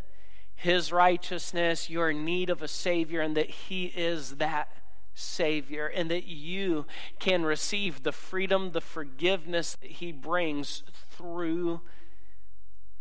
his 0.55 0.91
righteousness, 0.91 1.89
your 1.89 2.13
need 2.13 2.49
of 2.49 2.61
a 2.61 2.67
Savior, 2.67 3.21
and 3.21 3.35
that 3.35 3.49
He 3.49 3.85
is 3.85 4.37
that 4.37 4.69
Savior, 5.13 5.87
and 5.87 6.09
that 6.09 6.25
you 6.25 6.85
can 7.19 7.43
receive 7.43 8.03
the 8.03 8.11
freedom, 8.11 8.71
the 8.71 8.81
forgiveness 8.81 9.75
that 9.81 9.91
He 9.91 10.11
brings 10.11 10.83
through 11.11 11.81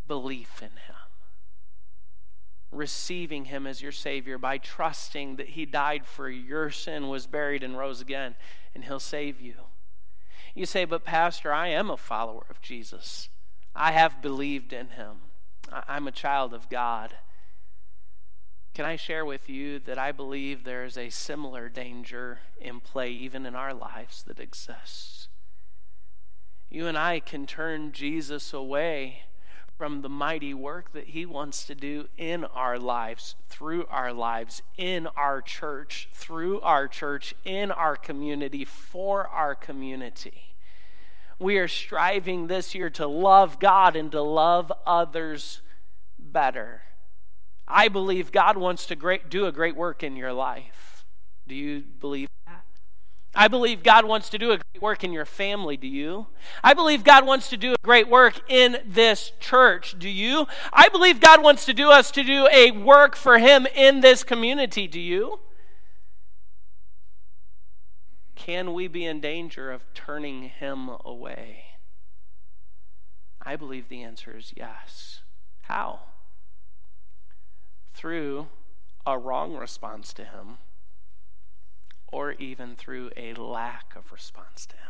belief 0.08 0.60
in 0.60 0.70
Him. 0.70 1.01
Receiving 2.72 3.44
Him 3.44 3.66
as 3.66 3.82
your 3.82 3.92
Savior 3.92 4.38
by 4.38 4.58
trusting 4.58 5.36
that 5.36 5.50
He 5.50 5.66
died 5.66 6.06
for 6.06 6.28
your 6.28 6.70
sin, 6.70 7.08
was 7.08 7.26
buried, 7.26 7.62
and 7.62 7.78
rose 7.78 8.00
again, 8.00 8.34
and 8.74 8.84
He'll 8.84 8.98
save 8.98 9.40
you. 9.40 9.54
You 10.54 10.66
say, 10.66 10.84
but 10.84 11.04
Pastor, 11.04 11.52
I 11.52 11.68
am 11.68 11.90
a 11.90 11.96
follower 11.96 12.46
of 12.50 12.60
Jesus. 12.60 13.28
I 13.74 13.92
have 13.92 14.20
believed 14.20 14.72
in 14.72 14.88
Him. 14.90 15.16
I'm 15.70 16.08
a 16.08 16.12
child 16.12 16.52
of 16.52 16.68
God. 16.68 17.14
Can 18.74 18.84
I 18.86 18.96
share 18.96 19.24
with 19.24 19.50
you 19.50 19.78
that 19.80 19.98
I 19.98 20.12
believe 20.12 20.64
there 20.64 20.84
is 20.84 20.96
a 20.96 21.10
similar 21.10 21.68
danger 21.68 22.40
in 22.58 22.80
play, 22.80 23.10
even 23.10 23.44
in 23.44 23.54
our 23.54 23.74
lives, 23.74 24.22
that 24.22 24.40
exists? 24.40 25.28
You 26.70 26.86
and 26.86 26.96
I 26.96 27.20
can 27.20 27.46
turn 27.46 27.92
Jesus 27.92 28.54
away 28.54 29.24
from 29.82 30.02
the 30.02 30.08
mighty 30.08 30.54
work 30.54 30.92
that 30.92 31.08
he 31.08 31.26
wants 31.26 31.64
to 31.64 31.74
do 31.74 32.06
in 32.16 32.44
our 32.44 32.78
lives, 32.78 33.34
through 33.48 33.84
our 33.90 34.12
lives, 34.12 34.62
in 34.78 35.08
our 35.16 35.42
church, 35.42 36.08
through 36.14 36.60
our 36.60 36.86
church, 36.86 37.34
in 37.44 37.72
our 37.72 37.96
community, 37.96 38.64
for 38.64 39.26
our 39.26 39.56
community. 39.56 40.54
We 41.40 41.58
are 41.58 41.66
striving 41.66 42.46
this 42.46 42.76
year 42.76 42.90
to 42.90 43.08
love 43.08 43.58
God 43.58 43.96
and 43.96 44.12
to 44.12 44.22
love 44.22 44.70
others 44.86 45.62
better. 46.16 46.82
I 47.66 47.88
believe 47.88 48.30
God 48.30 48.56
wants 48.56 48.86
to 48.86 48.94
great, 48.94 49.30
do 49.30 49.46
a 49.46 49.52
great 49.52 49.74
work 49.74 50.04
in 50.04 50.14
your 50.14 50.32
life. 50.32 51.04
Do 51.48 51.56
you 51.56 51.82
believe 51.98 52.28
that? 52.46 52.61
I 53.34 53.48
believe 53.48 53.82
God 53.82 54.04
wants 54.04 54.28
to 54.30 54.38
do 54.38 54.52
a 54.52 54.58
great 54.58 54.82
work 54.82 55.04
in 55.04 55.12
your 55.12 55.24
family. 55.24 55.76
Do 55.76 55.86
you? 55.86 56.26
I 56.62 56.74
believe 56.74 57.02
God 57.02 57.26
wants 57.26 57.48
to 57.50 57.56
do 57.56 57.72
a 57.72 57.76
great 57.82 58.08
work 58.08 58.40
in 58.50 58.78
this 58.86 59.32
church. 59.40 59.96
Do 59.98 60.08
you? 60.08 60.46
I 60.72 60.88
believe 60.88 61.20
God 61.20 61.42
wants 61.42 61.64
to 61.66 61.72
do 61.72 61.90
us 61.90 62.10
to 62.12 62.22
do 62.22 62.46
a 62.52 62.70
work 62.72 63.16
for 63.16 63.38
Him 63.38 63.66
in 63.74 64.00
this 64.00 64.22
community. 64.22 64.86
Do 64.86 65.00
you? 65.00 65.40
Can 68.34 68.74
we 68.74 68.86
be 68.88 69.06
in 69.06 69.20
danger 69.20 69.70
of 69.70 69.84
turning 69.94 70.50
Him 70.50 70.90
away? 71.04 71.64
I 73.40 73.56
believe 73.56 73.88
the 73.88 74.02
answer 74.02 74.36
is 74.36 74.52
yes. 74.56 75.20
How? 75.62 76.00
through 77.94 78.48
a 79.06 79.18
wrong 79.18 79.54
response 79.56 80.12
to 80.14 80.24
Him 80.24 80.58
or 82.12 82.32
even 82.32 82.76
through 82.76 83.10
a 83.16 83.34
lack 83.34 83.94
of 83.96 84.12
response 84.12 84.66
to 84.66 84.76
Him. 84.76 84.82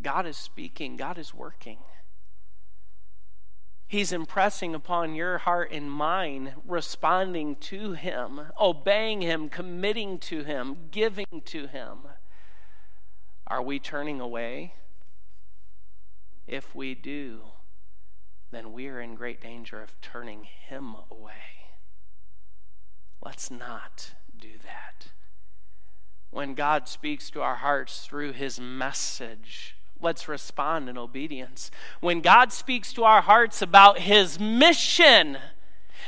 God 0.00 0.26
is 0.26 0.36
speaking, 0.36 0.96
God 0.96 1.18
is 1.18 1.34
working. 1.34 1.78
He's 3.86 4.12
impressing 4.12 4.74
upon 4.74 5.14
your 5.14 5.38
heart 5.38 5.70
and 5.70 5.92
mind, 5.92 6.54
responding 6.66 7.56
to 7.56 7.92
Him, 7.92 8.40
obeying 8.58 9.20
Him, 9.20 9.50
committing 9.50 10.18
to 10.20 10.44
Him, 10.44 10.88
giving 10.90 11.42
to 11.44 11.66
Him. 11.66 11.98
Are 13.46 13.60
we 13.60 13.78
turning 13.78 14.18
away? 14.18 14.74
If 16.46 16.74
we 16.74 16.94
do, 16.94 17.42
then 18.50 18.72
we 18.72 18.88
are 18.88 19.00
in 19.00 19.14
great 19.14 19.40
danger 19.40 19.80
of 19.80 20.00
turning 20.00 20.44
him 20.44 20.94
away. 21.10 21.61
Let's 23.24 23.50
not 23.50 24.14
do 24.38 24.50
that. 24.64 25.08
When 26.30 26.54
God 26.54 26.88
speaks 26.88 27.30
to 27.30 27.42
our 27.42 27.56
hearts 27.56 28.04
through 28.04 28.32
his 28.32 28.58
message, 28.58 29.76
let's 30.00 30.28
respond 30.28 30.88
in 30.88 30.98
obedience. 30.98 31.70
When 32.00 32.20
God 32.20 32.52
speaks 32.52 32.92
to 32.94 33.04
our 33.04 33.20
hearts 33.20 33.62
about 33.62 34.00
his 34.00 34.40
mission, 34.40 35.38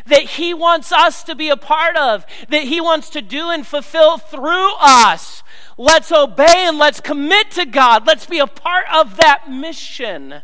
that 0.07 0.23
he 0.23 0.53
wants 0.53 0.91
us 0.91 1.23
to 1.25 1.37
be 1.37 1.51
a 1.51 1.57
part 1.57 1.97
of, 1.97 2.27
that 2.49 2.65
he 2.65 2.81
wants 2.81 3.11
to 3.11 3.23
do 3.23 3.51
and 3.51 3.65
fulfill 3.65 4.19
through 4.19 4.75
us. 4.81 5.45
Let's 5.79 6.11
obey 6.11 6.67
and 6.67 6.79
let's 6.79 7.01
commit 7.01 7.53
to 7.53 7.65
God. 7.65 8.07
Let's 8.07 8.27
be 8.27 8.39
a 8.41 8.47
part 8.47 8.87
of 8.93 9.17
that 9.19 9.51
mission 9.51 10.43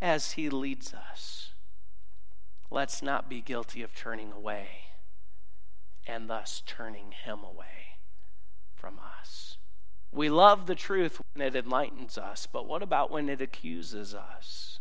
as 0.00 0.32
He 0.32 0.50
leads 0.50 0.92
us. 0.92 1.52
Let's 2.70 3.02
not 3.02 3.30
be 3.30 3.40
guilty 3.40 3.82
of 3.82 3.94
turning 3.94 4.32
away 4.32 4.91
and 6.06 6.28
thus 6.28 6.62
turning 6.66 7.12
Him 7.12 7.40
away 7.44 7.98
from 8.74 8.98
us. 9.20 9.58
We 10.10 10.28
love 10.28 10.66
the 10.66 10.74
truth 10.74 11.20
when 11.32 11.46
it 11.46 11.56
enlightens 11.56 12.18
us, 12.18 12.46
but 12.50 12.66
what 12.66 12.82
about 12.82 13.10
when 13.10 13.28
it 13.28 13.40
accuses 13.40 14.14
us? 14.14 14.80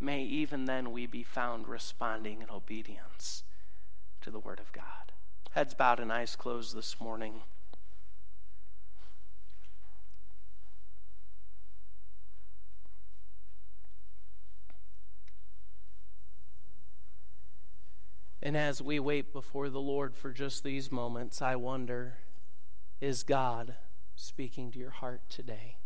May 0.00 0.22
even 0.22 0.64
then 0.64 0.92
we 0.92 1.06
be 1.06 1.22
found 1.22 1.68
responding 1.68 2.42
in 2.42 2.50
obedience 2.50 3.42
to 4.20 4.30
the 4.30 4.38
Word 4.38 4.60
of 4.60 4.72
God. 4.72 5.12
Heads 5.52 5.74
bowed 5.74 6.00
and 6.00 6.12
eyes 6.12 6.36
closed 6.36 6.76
this 6.76 7.00
morning. 7.00 7.42
And 18.40 18.56
as 18.56 18.80
we 18.80 19.00
wait 19.00 19.32
before 19.32 19.68
the 19.68 19.80
Lord 19.80 20.14
for 20.14 20.32
just 20.32 20.62
these 20.62 20.92
moments, 20.92 21.42
I 21.42 21.56
wonder 21.56 22.18
is 23.00 23.22
God 23.22 23.76
speaking 24.16 24.72
to 24.72 24.78
your 24.78 24.90
heart 24.90 25.22
today? 25.28 25.76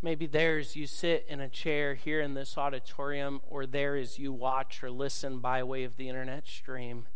Maybe 0.00 0.26
there 0.26 0.58
as 0.58 0.76
you 0.76 0.86
sit 0.86 1.24
in 1.28 1.40
a 1.40 1.48
chair 1.48 1.94
here 1.94 2.20
in 2.20 2.34
this 2.34 2.58
auditorium, 2.58 3.40
or 3.48 3.64
there 3.64 3.96
as 3.96 4.18
you 4.18 4.32
watch 4.32 4.82
or 4.84 4.90
listen 4.90 5.38
by 5.38 5.62
way 5.62 5.82
of 5.84 5.96
the 5.96 6.08
internet 6.08 6.46
stream, 6.46 7.06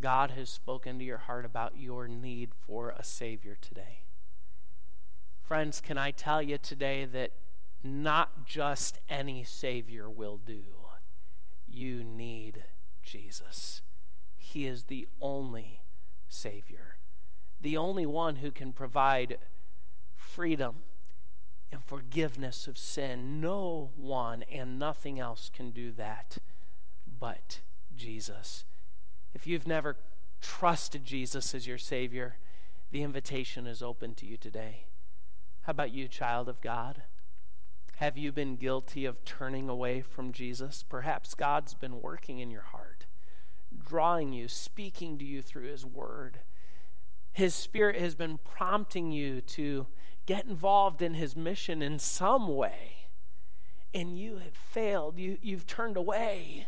God 0.00 0.30
has 0.32 0.48
spoken 0.48 0.98
to 0.98 1.04
your 1.04 1.18
heart 1.18 1.44
about 1.44 1.76
your 1.76 2.08
need 2.08 2.54
for 2.54 2.90
a 2.90 3.04
Savior 3.04 3.56
today. 3.60 4.04
Friends, 5.42 5.80
can 5.80 5.98
I 5.98 6.10
tell 6.10 6.40
you 6.40 6.58
today 6.58 7.04
that 7.04 7.32
not 7.84 8.46
just 8.46 8.98
any 9.08 9.44
Savior 9.44 10.08
will 10.08 10.38
do? 10.38 10.62
You 11.68 12.02
need 12.02 12.64
Jesus. 13.02 13.82
He 14.36 14.66
is 14.66 14.84
the 14.84 15.08
only 15.20 15.82
Savior, 16.28 16.96
the 17.60 17.76
only 17.76 18.06
one 18.06 18.36
who 18.36 18.50
can 18.50 18.72
provide 18.72 19.38
freedom 20.14 20.76
and 21.70 21.82
forgiveness 21.82 22.66
of 22.66 22.76
sin. 22.76 23.40
No 23.40 23.90
one 23.96 24.44
and 24.50 24.78
nothing 24.78 25.18
else 25.18 25.50
can 25.52 25.70
do 25.70 25.90
that 25.92 26.38
but 27.18 27.60
Jesus. 27.96 28.64
If 29.34 29.46
you've 29.46 29.66
never 29.66 29.96
trusted 30.40 31.04
Jesus 31.04 31.54
as 31.54 31.66
your 31.66 31.78
Savior, 31.78 32.36
the 32.90 33.02
invitation 33.02 33.66
is 33.66 33.82
open 33.82 34.14
to 34.16 34.26
you 34.26 34.36
today. 34.36 34.86
How 35.62 35.70
about 35.70 35.92
you, 35.92 36.08
child 36.08 36.48
of 36.48 36.60
God? 36.60 37.02
Have 38.02 38.18
you 38.18 38.32
been 38.32 38.56
guilty 38.56 39.04
of 39.04 39.24
turning 39.24 39.68
away 39.68 40.00
from 40.00 40.32
Jesus? 40.32 40.82
Perhaps 40.88 41.36
God's 41.36 41.72
been 41.72 42.00
working 42.00 42.40
in 42.40 42.50
your 42.50 42.62
heart, 42.62 43.06
drawing 43.78 44.32
you, 44.32 44.48
speaking 44.48 45.18
to 45.18 45.24
you 45.24 45.40
through 45.40 45.68
His 45.68 45.86
Word. 45.86 46.40
His 47.30 47.54
Spirit 47.54 48.00
has 48.00 48.16
been 48.16 48.38
prompting 48.38 49.12
you 49.12 49.40
to 49.42 49.86
get 50.26 50.46
involved 50.46 51.00
in 51.00 51.14
His 51.14 51.36
mission 51.36 51.80
in 51.80 52.00
some 52.00 52.48
way, 52.48 53.06
and 53.94 54.18
you 54.18 54.38
have 54.38 54.56
failed. 54.56 55.16
You, 55.16 55.38
you've 55.40 55.68
turned 55.68 55.96
away. 55.96 56.66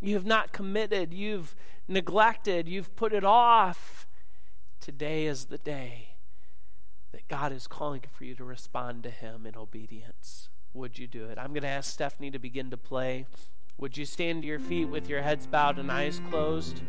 You 0.00 0.14
have 0.14 0.24
not 0.24 0.52
committed. 0.52 1.12
You've 1.12 1.56
neglected. 1.88 2.68
You've 2.68 2.94
put 2.94 3.12
it 3.12 3.24
off. 3.24 4.06
Today 4.80 5.26
is 5.26 5.46
the 5.46 5.58
day 5.58 6.10
that 7.10 7.26
God 7.26 7.50
is 7.50 7.66
calling 7.66 8.04
for 8.08 8.22
you 8.22 8.36
to 8.36 8.44
respond 8.44 9.02
to 9.02 9.10
Him 9.10 9.46
in 9.46 9.56
obedience. 9.56 10.48
Would 10.72 10.98
you 10.98 11.06
do 11.06 11.26
it? 11.26 11.38
I'm 11.38 11.52
going 11.52 11.62
to 11.62 11.68
ask 11.68 11.92
Stephanie 11.92 12.30
to 12.30 12.38
begin 12.38 12.70
to 12.70 12.76
play. 12.76 13.26
Would 13.78 13.96
you 13.96 14.04
stand 14.04 14.42
to 14.42 14.48
your 14.48 14.58
feet 14.58 14.86
with 14.86 15.08
your 15.08 15.22
heads 15.22 15.46
bowed 15.46 15.78
and 15.78 15.90
eyes 15.90 16.20
closed? 16.30 16.82